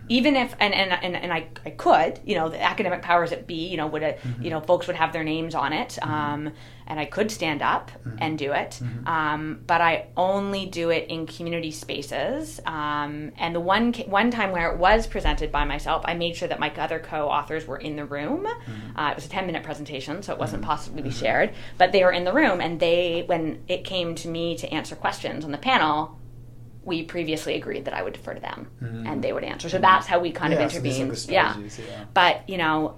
Even 0.09 0.37
if 0.37 0.55
and, 0.59 0.73
and 0.75 0.93
and 0.93 1.17
and 1.17 1.33
I, 1.33 1.49
I 1.67 1.71
could, 1.71 2.19
you 2.25 2.35
know, 2.35 2.49
the 2.49 2.61
academic 2.62 3.03
powers 3.03 3.31
that 3.31 3.47
be, 3.47 3.69
you 3.69 3.77
know, 3.77 3.87
would 3.88 4.03
uh, 4.03 4.12
you 4.41 4.49
know, 4.49 4.61
folks 4.61 4.87
would 4.87 4.97
have 4.97 5.12
their 5.12 5.25
names 5.25 5.55
on 5.55 5.73
it, 5.75 5.99
um, 6.03 6.53
and 6.93 7.01
I 7.01 7.07
could 7.07 7.31
stand 7.31 7.63
up 7.63 7.91
and 8.19 8.39
do 8.39 8.53
it, 8.53 8.79
um, 9.07 9.63
but 9.67 9.81
I 9.81 10.09
only 10.15 10.67
do 10.67 10.91
it 10.91 11.09
in 11.09 11.27
community 11.27 11.71
spaces. 11.71 12.61
Um, 12.67 13.33
and 13.39 13.55
the 13.55 13.61
one 13.61 13.95
one 14.21 14.31
time 14.31 14.53
where 14.53 14.71
it 14.73 14.79
was 14.79 15.07
presented 15.07 15.51
by 15.51 15.65
myself, 15.65 16.05
I 16.05 16.13
made 16.13 16.37
sure 16.37 16.49
that 16.49 16.61
my 16.61 16.71
other 16.77 16.99
co-authors 16.99 17.67
were 17.67 17.79
in 17.79 17.97
the 17.97 18.05
room. 18.05 18.47
Uh, 18.95 19.09
it 19.13 19.15
was 19.17 19.25
a 19.25 19.29
ten 19.31 19.47
minute 19.47 19.63
presentation, 19.63 20.23
so 20.23 20.35
it 20.35 20.39
wasn't 20.39 20.63
possible 20.63 20.99
to 20.99 21.03
be 21.03 21.11
shared, 21.11 21.55
but 21.79 21.93
they 21.93 22.05
were 22.05 22.13
in 22.13 22.25
the 22.25 22.33
room, 22.35 22.61
and 22.61 22.79
they 22.79 23.25
when 23.27 23.63
it 23.69 23.85
came 23.85 24.15
to 24.17 24.29
me 24.29 24.55
to 24.59 24.69
answer 24.69 24.95
questions 24.95 25.45
on 25.47 25.51
the 25.51 25.59
panel, 25.73 26.19
we 26.85 27.05
previously 27.05 27.55
agreed 27.55 27.87
that 27.87 27.95
I 27.95 28.03
would 28.03 28.13
defer 28.13 28.35
to 28.35 28.41
them 28.41 28.67
and 29.07 29.23
they 29.25 29.33
would 29.33 29.45
answer. 29.45 29.69
So 29.71 29.79
that's 29.79 30.07
how 30.09 30.19
we 30.19 30.31
kind 30.33 30.53
Yeah, 30.53 30.59
of 30.65 30.73
so 30.73 30.79
intervened. 30.79 31.13
the 31.17 31.33
yeah. 31.33 31.57
yeah. 31.89 32.05
But, 32.13 32.49
you 32.49 32.59
know, 32.59 32.97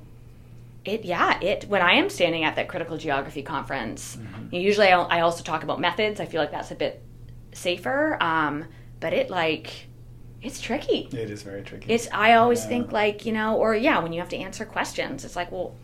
it 0.85 1.05
yeah, 1.05 1.39
it 1.41 1.65
when 1.69 1.83
I 1.83 1.93
am 1.95 2.11
standing 2.11 2.45
at 2.45 2.57
that 2.57 2.69
critical 2.69 2.97
geography 2.97 3.43
conference, 3.43 4.17
Mm-hmm. 4.17 4.55
usually 4.55 4.89
I, 4.89 5.01
I 5.01 5.21
also 5.21 5.43
talk 5.43 5.63
about 5.63 5.81
methods. 5.81 6.21
I 6.21 6.27
feel 6.27 6.41
like 6.41 6.51
that's 6.51 6.71
a 6.71 6.75
bit 6.75 7.03
safer. 7.53 8.17
Um, 8.23 8.65
but 9.01 9.13
it 9.13 9.31
like 9.31 9.87
it's 10.43 10.61
tricky. 10.61 11.09
It 11.13 11.31
is 11.31 11.43
very 11.43 11.63
tricky. 11.63 11.93
It's 11.93 12.09
I 12.13 12.35
always 12.35 12.63
Yeah. 12.63 12.69
think 12.69 12.93
like, 12.93 13.25
you 13.27 13.33
know, 13.33 13.57
or 13.57 13.75
yeah, 13.75 13.99
when 14.01 14.13
you 14.13 14.21
have 14.21 14.29
to 14.31 14.37
answer 14.37 14.65
questions, 14.65 15.25
it's 15.25 15.37
like, 15.37 15.51
well, 15.51 15.75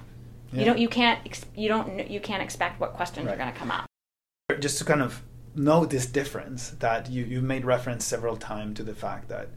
Yeah. 0.53 0.59
you 0.61 0.65
don't 0.67 0.79
you 0.79 0.89
can't 0.89 1.21
ex- 1.25 1.47
you 1.57 1.69
don't 1.69 2.11
you 2.11 2.21
can't 2.21 2.43
expect 2.43 2.81
what 2.81 2.93
questions 2.95 3.27
are 3.29 3.37
going 3.37 3.53
to 3.53 3.59
come 3.59 3.71
up. 3.71 3.87
just 4.61 4.79
to 4.79 4.85
kind 4.85 5.01
of 5.03 5.23
note 5.55 5.91
this 5.91 6.07
difference 6.07 6.71
that 6.81 7.09
you 7.11 7.25
you 7.25 7.41
made 7.41 7.65
reference 7.65 8.05
several 8.05 8.37
times 8.37 8.77
to 8.77 8.83
the 8.83 8.95
fact 8.95 9.29
that 9.29 9.49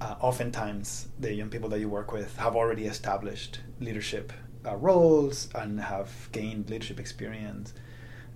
uh, 0.00 0.14
oftentimes 0.20 1.08
the 1.18 1.32
young 1.32 1.48
people 1.48 1.68
that 1.70 1.80
you 1.80 1.88
work 1.88 2.12
with 2.12 2.36
have 2.36 2.54
already 2.54 2.84
established 2.86 3.60
leadership 3.80 4.32
uh, 4.66 4.76
roles 4.76 5.48
and 5.54 5.80
have 5.80 6.28
gained 6.32 6.68
leadership 6.70 6.98
experience. 6.98 7.72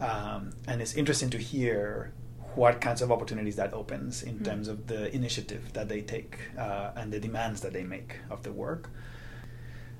Um, 0.00 0.52
and 0.66 0.80
it's 0.80 0.94
interesting 0.94 1.30
to 1.30 1.38
hear 1.38 2.12
what 2.54 2.80
kinds 2.80 3.02
of 3.02 3.12
opportunities 3.12 3.56
that 3.56 3.72
opens 3.72 4.22
in 4.22 4.36
mm-hmm. 4.36 4.44
terms 4.44 4.68
of 4.68 4.86
the 4.86 5.14
initiative 5.14 5.72
that 5.72 5.88
they 5.88 6.00
take 6.00 6.38
uh, 6.58 6.90
and 6.96 7.12
the 7.12 7.20
demands 7.20 7.60
that 7.60 7.72
they 7.72 7.84
make 7.84 8.16
of 8.30 8.42
the 8.42 8.52
work. 8.52 8.90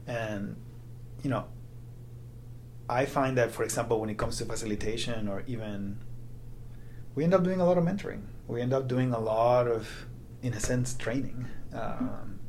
And, 0.07 0.57
you 1.23 1.31
know, 1.31 1.45
I 2.89 3.05
find 3.05 3.37
that, 3.39 3.53
for 3.53 3.63
example, 3.63 4.01
when 4.01 4.11
it 4.11 4.19
comes 4.19 4.39
to 4.39 4.45
facilitation 4.45 5.29
or 5.29 5.45
even, 5.47 5.99
we 7.15 7.23
end 7.23 7.35
up 7.35 7.45
doing 7.45 7.61
a 7.61 7.65
lot 7.65 7.79
of 7.79 7.85
mentoring. 7.85 8.23
We 8.49 8.61
end 8.61 8.73
up 8.73 8.89
doing 8.89 9.13
a 9.13 9.21
lot 9.21 9.69
of 9.69 10.07
in 10.43 10.55
a 10.55 10.61
sense, 10.61 10.95
training. 10.95 11.47
Um, 11.73 12.41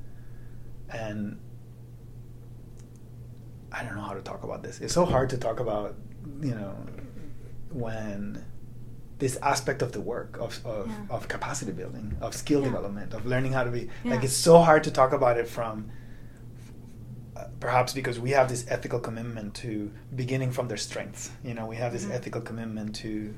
and 0.89 1.39
I 3.71 3.83
don't 3.83 3.95
know 3.95 4.01
how 4.01 4.13
to 4.13 4.21
talk 4.21 4.43
about 4.43 4.63
this. 4.63 4.79
It's 4.79 4.93
so 4.93 5.05
hard 5.05 5.29
to 5.29 5.37
talk 5.37 5.59
about, 5.59 5.95
you 6.41 6.55
know, 6.55 6.75
when 7.71 8.43
this 9.19 9.37
aspect 9.37 9.81
of 9.81 9.91
the 9.91 10.01
work 10.01 10.37
of 10.39 10.59
of, 10.65 10.87
yeah. 10.87 11.15
of 11.15 11.27
capacity 11.27 11.71
building, 11.71 12.17
of 12.21 12.33
skill 12.33 12.61
yeah. 12.61 12.67
development, 12.67 13.13
of 13.13 13.25
learning 13.25 13.53
how 13.53 13.63
to 13.63 13.71
be 13.71 13.89
yeah. 14.03 14.15
like 14.15 14.23
it's 14.23 14.35
so 14.35 14.59
hard 14.59 14.83
to 14.83 14.91
talk 14.91 15.13
about 15.13 15.37
it 15.37 15.47
from 15.47 15.91
uh, 17.37 17.45
perhaps 17.59 17.93
because 17.93 18.19
we 18.19 18.31
have 18.31 18.49
this 18.49 18.65
ethical 18.67 18.99
commitment 18.99 19.53
to 19.53 19.91
beginning 20.15 20.51
from 20.51 20.67
their 20.67 20.77
strengths. 20.77 21.31
You 21.43 21.53
know, 21.53 21.65
we 21.65 21.77
have 21.77 21.93
this 21.93 22.03
mm-hmm. 22.03 22.13
ethical 22.13 22.41
commitment 22.41 22.95
to 22.97 23.33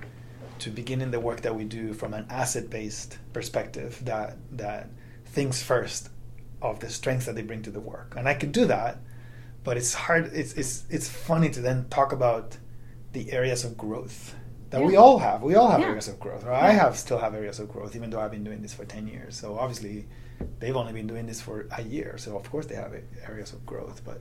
to 0.60 0.70
beginning 0.72 1.12
the 1.12 1.20
work 1.20 1.42
that 1.42 1.56
we 1.56 1.66
do 1.66 1.94
from 1.94 2.14
an 2.14 2.26
asset-based 2.30 3.18
perspective 3.34 4.00
that 4.06 4.38
that 4.52 4.90
thinks 5.26 5.62
first 5.62 6.10
of 6.62 6.80
the 6.80 6.90
strengths 6.90 7.26
that 7.26 7.36
they 7.36 7.42
bring 7.42 7.62
to 7.62 7.72
the 7.72 7.80
work 7.80 8.14
and 8.16 8.30
i 8.30 8.34
could 8.34 8.52
do 8.52 8.66
that 8.66 8.98
but 9.64 9.78
it's 9.78 9.94
hard 9.94 10.32
it's 10.34 10.54
it's 10.54 10.84
it's 10.90 11.08
funny 11.08 11.50
to 11.50 11.62
then 11.62 11.86
talk 11.90 12.12
about 12.12 12.58
the 13.14 13.32
areas 13.32 13.64
of 13.64 13.78
growth 13.78 14.36
that 14.70 14.82
yeah. 14.82 14.88
we 14.88 14.96
all 14.96 15.20
have 15.20 15.42
we 15.42 15.56
all 15.56 15.70
have 15.70 15.80
yeah. 15.80 15.88
areas 15.88 16.08
of 16.08 16.20
growth 16.20 16.44
yeah. 16.46 16.54
i 16.54 16.72
have 16.72 16.98
still 16.98 17.18
have 17.20 17.34
areas 17.34 17.60
of 17.60 17.70
growth 17.70 17.96
even 17.96 18.10
though 18.10 18.20
i've 18.20 18.32
been 18.32 18.44
doing 18.44 18.62
this 18.62 18.74
for 18.74 18.86
10 18.86 19.08
years 19.08 19.36
so 19.36 19.58
obviously 19.58 20.06
they've 20.60 20.76
only 20.76 20.94
been 20.94 21.08
doing 21.08 21.26
this 21.26 21.42
for 21.42 21.68
a 21.78 21.84
year 21.84 22.18
so 22.18 22.36
of 22.36 22.50
course 22.50 22.66
they 22.66 22.76
have 22.76 22.94
areas 23.28 23.54
of 23.54 23.66
growth 23.66 24.02
but 24.04 24.20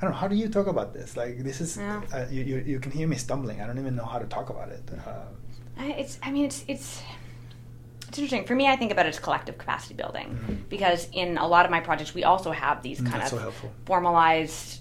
I 0.00 0.02
don't 0.02 0.12
know. 0.12 0.18
How 0.18 0.28
do 0.28 0.36
you 0.36 0.48
talk 0.48 0.68
about 0.68 0.94
this? 0.94 1.16
Like, 1.16 1.38
this 1.38 1.60
is 1.60 1.76
uh, 1.76 2.28
you, 2.30 2.44
you, 2.44 2.58
you. 2.58 2.78
can 2.78 2.92
hear 2.92 3.08
me 3.08 3.16
stumbling. 3.16 3.60
I 3.60 3.66
don't 3.66 3.78
even 3.78 3.96
know 3.96 4.04
how 4.04 4.20
to 4.20 4.26
talk 4.26 4.48
about 4.48 4.68
it. 4.68 4.88
Uh, 5.04 5.24
it's. 5.76 6.20
I 6.22 6.30
mean, 6.30 6.44
it's. 6.44 6.64
It's. 6.68 7.02
It's 8.08 8.18
interesting. 8.18 8.44
For 8.44 8.54
me, 8.54 8.66
I 8.66 8.76
think 8.76 8.90
about 8.90 9.06
it 9.06 9.10
as 9.10 9.18
collective 9.18 9.58
capacity 9.58 9.94
building 9.94 10.28
mm-hmm. 10.28 10.54
because 10.68 11.08
in 11.12 11.36
a 11.38 11.46
lot 11.46 11.64
of 11.64 11.70
my 11.70 11.80
projects, 11.80 12.14
we 12.14 12.24
also 12.24 12.52
have 12.52 12.82
these 12.82 13.00
mm, 13.00 13.10
kind 13.10 13.22
That's 13.22 13.32
of 13.32 13.40
so 13.40 13.70
formalized, 13.84 14.80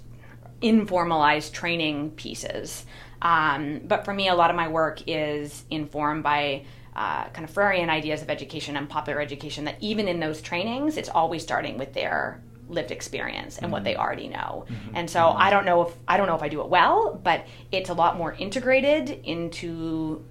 informalized 0.62 1.52
training 1.52 2.12
pieces. 2.12 2.86
Um, 3.22 3.82
but 3.86 4.06
for 4.06 4.14
me, 4.14 4.30
a 4.30 4.36
lot 4.36 4.50
of 4.50 4.56
my 4.56 4.70
work 4.70 5.02
is 5.08 5.66
informed 5.70 6.24
by 6.24 6.66
uh, 6.96 7.26
kind 7.30 7.48
of 7.48 7.54
Freirean 7.54 7.90
ideas 7.90 8.22
of 8.22 8.30
education 8.30 8.78
and 8.78 8.90
popular 8.90 9.20
education. 9.20 9.66
That 9.66 9.76
even 9.82 10.08
in 10.08 10.20
those 10.20 10.42
trainings, 10.42 10.98
it's 10.98 11.10
always 11.10 11.44
starting 11.44 11.78
with 11.78 11.94
their 11.94 12.42
lived 12.70 12.92
experience 12.92 13.58
and 13.58 13.66
mm-hmm. 13.66 13.74
what 13.74 13.84
they 13.84 13.94
mm-hmm. 13.94 14.02
already 14.02 14.28
know. 14.30 14.66
Mm-hmm. 14.70 14.96
And 14.96 15.10
so 15.10 15.20
mm-hmm. 15.20 15.42
I 15.42 15.50
don't 15.50 15.66
know 15.66 15.82
if 15.84 15.94
I 16.08 16.16
don't 16.18 16.28
know 16.28 16.36
if 16.36 16.44
I 16.44 16.50
do 16.50 16.62
it 16.62 16.70
well, 16.70 17.20
but 17.22 17.46
it's 17.72 17.90
a 17.90 17.94
lot 17.94 18.18
more 18.18 18.34
integrated 18.34 19.10
into 19.10 20.24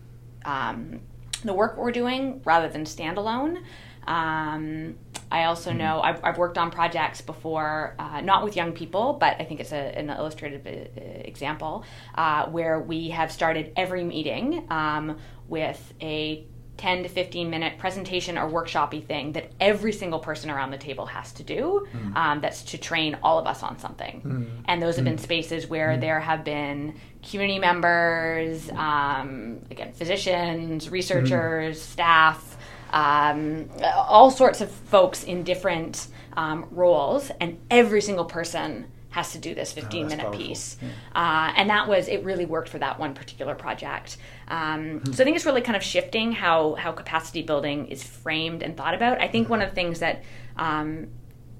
um, 0.44 1.00
the 1.44 1.52
work 1.52 1.76
we're 1.76 1.92
doing 1.92 2.40
rather 2.44 2.68
than 2.68 2.84
standalone. 2.84 3.62
Um, 4.06 4.96
I 5.30 5.44
also 5.44 5.70
mm-hmm. 5.70 5.78
know 5.78 6.00
I've, 6.00 6.24
I've, 6.24 6.38
worked 6.38 6.58
on 6.58 6.70
projects 6.70 7.20
before, 7.20 7.96
uh, 7.98 8.20
not 8.20 8.44
with 8.44 8.54
young 8.54 8.72
people, 8.72 9.14
but 9.14 9.36
I 9.40 9.44
think 9.44 9.58
it's 9.60 9.72
a, 9.72 9.98
an 9.98 10.10
illustrative 10.10 10.64
uh, 10.66 11.00
example 11.00 11.84
uh, 12.14 12.46
where 12.46 12.78
we 12.78 13.10
have 13.10 13.32
started 13.32 13.72
every 13.76 14.04
meeting 14.04 14.66
um, 14.70 15.18
with 15.48 15.92
a 16.00 16.46
10 16.76 17.04
to 17.04 17.08
15 17.08 17.48
minute 17.48 17.78
presentation 17.78 18.36
or 18.36 18.48
workshopy 18.50 19.04
thing 19.04 19.32
that 19.32 19.50
every 19.60 19.92
single 19.92 20.18
person 20.18 20.50
around 20.50 20.70
the 20.70 20.78
table 20.78 21.06
has 21.06 21.32
to 21.32 21.42
do 21.42 21.86
mm. 21.92 22.16
um, 22.16 22.40
that's 22.40 22.62
to 22.62 22.78
train 22.78 23.16
all 23.22 23.38
of 23.38 23.46
us 23.46 23.62
on 23.62 23.78
something 23.78 24.20
mm. 24.24 24.62
and 24.66 24.82
those 24.82 24.96
have 24.96 25.04
been 25.04 25.16
mm. 25.16 25.20
spaces 25.20 25.66
where 25.66 25.90
mm. 25.90 26.00
there 26.00 26.20
have 26.20 26.44
been 26.44 26.94
community 27.22 27.58
members 27.58 28.70
um, 28.70 29.58
again 29.70 29.92
physicians 29.92 30.90
researchers 30.90 31.78
mm. 31.78 31.82
staff 31.82 32.56
um, 32.92 33.68
all 33.82 34.30
sorts 34.30 34.60
of 34.60 34.70
folks 34.70 35.24
in 35.24 35.42
different 35.42 36.06
um, 36.36 36.66
roles 36.70 37.30
and 37.40 37.58
every 37.70 38.00
single 38.00 38.24
person 38.24 38.86
has 39.16 39.32
to 39.32 39.38
do 39.38 39.54
this 39.54 39.72
15 39.72 40.04
oh, 40.04 40.08
minute 40.10 40.24
powerful. 40.24 40.38
piece. 40.38 40.76
Yeah. 40.82 40.88
Uh, 41.14 41.54
and 41.56 41.70
that 41.70 41.88
was, 41.88 42.06
it 42.06 42.22
really 42.22 42.44
worked 42.44 42.68
for 42.68 42.78
that 42.78 42.98
one 42.98 43.14
particular 43.14 43.54
project. 43.54 44.18
Um, 44.48 45.00
hmm. 45.00 45.12
So 45.12 45.22
I 45.22 45.24
think 45.24 45.36
it's 45.36 45.46
really 45.46 45.62
kind 45.62 45.74
of 45.74 45.82
shifting 45.82 46.32
how, 46.32 46.74
how 46.74 46.92
capacity 46.92 47.40
building 47.40 47.86
is 47.86 48.02
framed 48.04 48.62
and 48.62 48.76
thought 48.76 48.94
about. 48.94 49.18
I 49.18 49.28
think 49.28 49.48
one 49.48 49.62
of 49.62 49.70
the 49.70 49.74
things 49.74 50.00
that 50.00 50.22
um, 50.58 51.08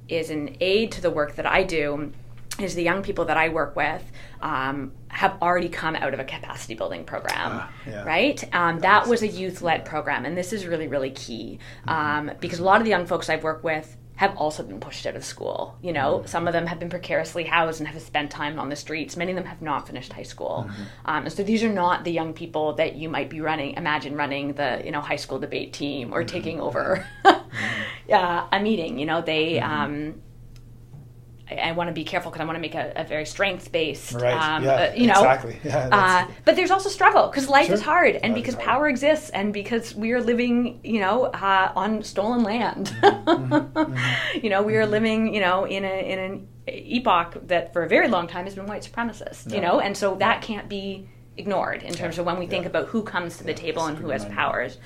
is 0.07 0.29
an 0.29 0.59
aid 0.61 0.93
to 0.93 1.01
the 1.01 1.11
work 1.11 1.37
that 1.37 1.47
I 1.47 1.63
do 1.63 2.13
is 2.61 2.75
the 2.75 2.83
young 2.83 3.03
people 3.03 3.25
that 3.25 3.39
I 3.39 3.49
work 3.49 3.75
with 3.75 4.05
um, 4.43 4.93
have 5.09 5.39
already 5.41 5.71
come 5.71 5.97
out 5.97 6.13
of 6.13 6.21
a 6.21 6.25
capacity 6.25 6.75
building 6.75 7.05
program, 7.05 7.53
uh, 7.53 7.67
yeah. 7.87 8.05
right? 8.05 8.55
Um, 8.55 8.81
that 8.81 9.07
was 9.09 9.23
a 9.23 9.29
youth 9.29 9.63
led 9.63 9.87
program, 9.87 10.27
and 10.27 10.37
this 10.37 10.53
is 10.53 10.67
really, 10.67 10.89
really 10.89 11.11
key 11.11 11.59
mm-hmm. 11.87 12.29
um, 12.29 12.37
because 12.39 12.59
a 12.59 12.65
lot 12.65 12.81
of 12.81 12.85
the 12.85 12.91
young 12.91 13.07
folks 13.07 13.31
I've 13.31 13.43
worked 13.43 13.65
with 13.65 13.97
have 14.17 14.37
also 14.37 14.63
been 14.63 14.81
pushed 14.81 15.07
out 15.07 15.15
of 15.15 15.25
school. 15.25 15.79
You 15.83 15.93
know, 15.93 16.19
mm-hmm. 16.19 16.27
some 16.27 16.47
of 16.47 16.53
them 16.53 16.67
have 16.67 16.79
been 16.79 16.89
precariously 16.89 17.45
housed 17.45 17.81
and 17.81 17.89
have 17.89 18.01
spent 18.03 18.31
time 18.31 18.59
on 18.59 18.69
the 18.69 18.77
streets. 18.77 19.17
Many 19.17 19.33
of 19.33 19.37
them 19.37 19.45
have 19.45 19.63
not 19.63 19.87
finished 19.87 20.13
high 20.13 20.23
school. 20.23 20.67
Mm-hmm. 20.69 20.83
Um, 21.05 21.25
and 21.25 21.33
so 21.33 21.43
these 21.43 21.63
are 21.63 21.73
not 21.73 22.05
the 22.05 22.13
young 22.13 22.33
people 22.33 22.75
that 22.75 22.97
you 22.97 23.09
might 23.09 23.31
be 23.31 23.41
running, 23.41 23.75
imagine 23.75 24.17
running 24.17 24.55
the, 24.55 24.83
you 24.85 24.91
know, 24.91 25.01
high 25.01 25.17
school 25.17 25.39
debate 25.39 25.73
team 25.73 26.13
or 26.13 26.21
mm-hmm. 26.21 26.35
taking 26.35 26.61
over 26.61 27.07
uh, 27.25 28.47
a 28.51 28.61
meeting. 28.61 28.99
You 28.99 29.07
know, 29.07 29.21
they, 29.21 29.55
mm-hmm. 29.55 29.71
um, 29.71 30.23
I, 31.51 31.57
I 31.57 31.73
want 31.73 31.89
to 31.89 31.93
be 31.93 32.05
careful 32.05 32.31
because 32.31 32.43
I 32.43 32.45
want 32.45 32.57
to 32.57 32.61
make 32.61 32.75
a, 32.75 32.93
a 32.97 33.05
very 33.05 33.27
strength 33.27 33.71
based, 33.71 34.13
right. 34.15 34.35
um, 34.35 34.65
yeah, 34.65 34.71
uh, 34.71 34.95
you 34.95 35.07
know. 35.07 35.15
Exactly. 35.15 35.59
Yeah, 35.67 35.89
uh, 35.91 36.31
but 36.45 36.55
there's 36.55 36.71
also 36.71 36.89
struggle 36.89 37.29
because 37.29 37.49
life 37.49 37.67
sure. 37.67 37.75
is 37.75 37.83
hard, 37.83 38.17
and 38.17 38.33
life 38.33 38.43
because 38.43 38.55
hard. 38.55 38.67
power 38.67 38.89
exists, 38.89 39.31
and 39.31 39.53
because 39.53 39.95
we 39.95 40.13
are 40.13 40.21
living, 40.21 40.81
you 40.85 41.01
know, 41.01 41.25
uh, 41.25 41.73
on 41.75 42.03
stolen 42.03 42.43
land. 42.43 42.95
Mm-hmm. 43.01 43.53
mm-hmm. 43.53 44.39
you 44.43 44.51
know, 44.51 44.63
we 44.63 44.77
are 44.77 44.87
living, 44.87 45.35
you 45.35 45.41
know, 45.41 45.65
in 45.65 45.85
a 45.85 46.13
in 46.13 46.19
an 46.19 46.49
epoch 46.69 47.37
that 47.47 47.73
for 47.73 47.83
a 47.85 47.89
very 47.89 48.09
long 48.09 48.27
time 48.27 48.45
has 48.45 48.55
been 48.55 48.67
white 48.67 48.83
supremacist. 48.83 49.53
You 49.53 49.61
know, 49.61 49.81
and 49.81 49.97
so 49.97 50.15
that 50.17 50.43
can't 50.43 50.69
be 50.69 51.09
ignored 51.37 51.83
in 51.83 51.95
terms 51.95 52.17
yeah. 52.17 52.21
of 52.21 52.27
when 52.27 52.39
we 52.39 52.47
think 52.47 52.67
about 52.67 52.89
who 52.89 53.03
comes 53.03 53.39
to 53.39 53.45
the 53.45 53.55
table 53.55 53.87
and 53.87 53.99
who 53.99 54.11
has 54.11 54.25
powers. 54.27 54.79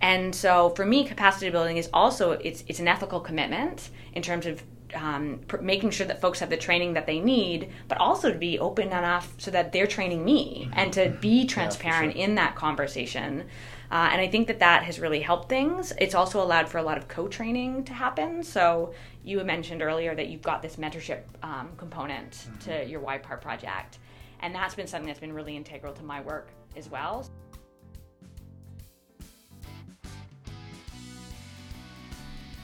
And 0.00 0.34
so 0.34 0.70
for 0.70 0.84
me, 0.84 1.04
capacity 1.04 1.50
building 1.50 1.76
is 1.76 1.88
also 1.92 2.32
it's 2.32 2.64
it's 2.68 2.80
an 2.80 2.88
ethical 2.88 3.20
commitment 3.20 3.90
in 4.14 4.22
terms 4.22 4.46
of 4.46 4.62
um, 4.94 5.40
pr- 5.46 5.58
making 5.58 5.90
sure 5.90 6.06
that 6.06 6.20
folks 6.20 6.40
have 6.40 6.50
the 6.50 6.56
training 6.56 6.94
that 6.94 7.06
they 7.06 7.20
need, 7.20 7.70
but 7.88 7.98
also 7.98 8.32
to 8.32 8.38
be 8.38 8.58
open 8.58 8.88
enough 8.88 9.32
so 9.38 9.50
that 9.50 9.72
they're 9.72 9.86
training 9.86 10.24
me 10.24 10.64
mm-hmm. 10.64 10.78
and 10.78 10.92
to 10.92 11.10
be 11.20 11.46
transparent 11.46 12.16
yeah, 12.16 12.22
sure. 12.22 12.28
in 12.30 12.34
that 12.36 12.54
conversation. 12.54 13.44
Uh, 13.90 14.10
and 14.12 14.20
I 14.20 14.28
think 14.28 14.48
that 14.48 14.58
that 14.58 14.82
has 14.82 15.00
really 15.00 15.20
helped 15.20 15.48
things. 15.48 15.92
It's 15.98 16.14
also 16.14 16.42
allowed 16.42 16.68
for 16.68 16.78
a 16.78 16.82
lot 16.82 16.98
of 16.98 17.08
co 17.08 17.26
training 17.26 17.84
to 17.84 17.92
happen. 17.92 18.42
So 18.42 18.92
you 19.24 19.42
mentioned 19.44 19.82
earlier 19.82 20.14
that 20.14 20.28
you've 20.28 20.42
got 20.42 20.62
this 20.62 20.76
mentorship 20.76 21.22
um, 21.42 21.70
component 21.76 22.32
mm-hmm. 22.32 22.58
to 22.70 22.86
your 22.86 23.00
YPAR 23.00 23.40
project. 23.40 23.98
And 24.40 24.54
that's 24.54 24.74
been 24.74 24.86
something 24.86 25.08
that's 25.08 25.20
been 25.20 25.32
really 25.32 25.56
integral 25.56 25.92
to 25.94 26.02
my 26.02 26.20
work 26.20 26.50
as 26.76 26.88
well. 26.88 27.26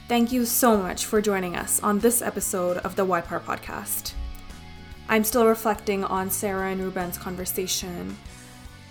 Thank 0.07 0.31
you 0.31 0.45
so 0.45 0.77
much 0.77 1.07
for 1.07 1.19
joining 1.19 1.55
us 1.55 1.81
on 1.81 1.97
this 1.97 2.21
episode 2.21 2.77
of 2.77 2.95
the 2.95 3.03
YPAR 3.03 3.41
podcast. 3.41 4.13
I'm 5.09 5.23
still 5.23 5.47
reflecting 5.47 6.03
on 6.03 6.29
Sarah 6.29 6.69
and 6.69 6.79
Ruben's 6.79 7.17
conversation. 7.17 8.15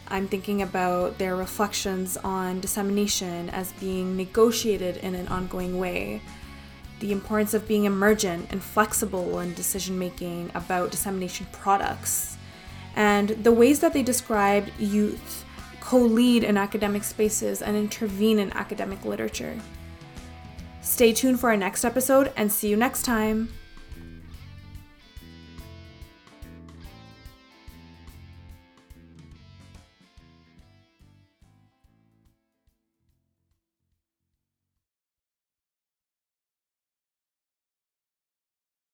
I'm 0.09 0.27
thinking 0.27 0.61
about 0.61 1.18
their 1.18 1.37
reflections 1.37 2.16
on 2.16 2.59
dissemination 2.59 3.48
as 3.50 3.70
being 3.74 4.16
negotiated 4.16 4.96
in 4.96 5.14
an 5.14 5.29
ongoing 5.29 5.79
way, 5.79 6.20
the 6.98 7.12
importance 7.12 7.55
of 7.55 7.68
being 7.68 7.85
emergent 7.85 8.48
and 8.50 8.61
flexible 8.61 9.38
in 9.38 9.55
decision 9.55 9.96
making 9.96 10.50
about 10.57 10.90
dissemination 10.90 11.46
products, 11.53 12.37
and 12.96 13.29
the 13.29 13.53
ways 13.53 13.79
that 13.79 13.92
they 13.92 14.03
described 14.03 14.72
youth 14.81 15.44
co 15.79 15.96
lead 16.00 16.42
in 16.42 16.57
academic 16.57 17.05
spaces 17.05 17.62
and 17.62 17.77
intervene 17.77 18.40
in 18.40 18.53
academic 18.55 19.05
literature. 19.05 19.57
Stay 20.85 21.12
tuned 21.12 21.40
for 21.40 21.51
our 21.51 21.57
next 21.57 21.85
episode 21.85 22.33
and 22.37 22.53
see 22.53 22.68
you 22.68 22.77
next 22.77 23.05
time. 23.05 23.49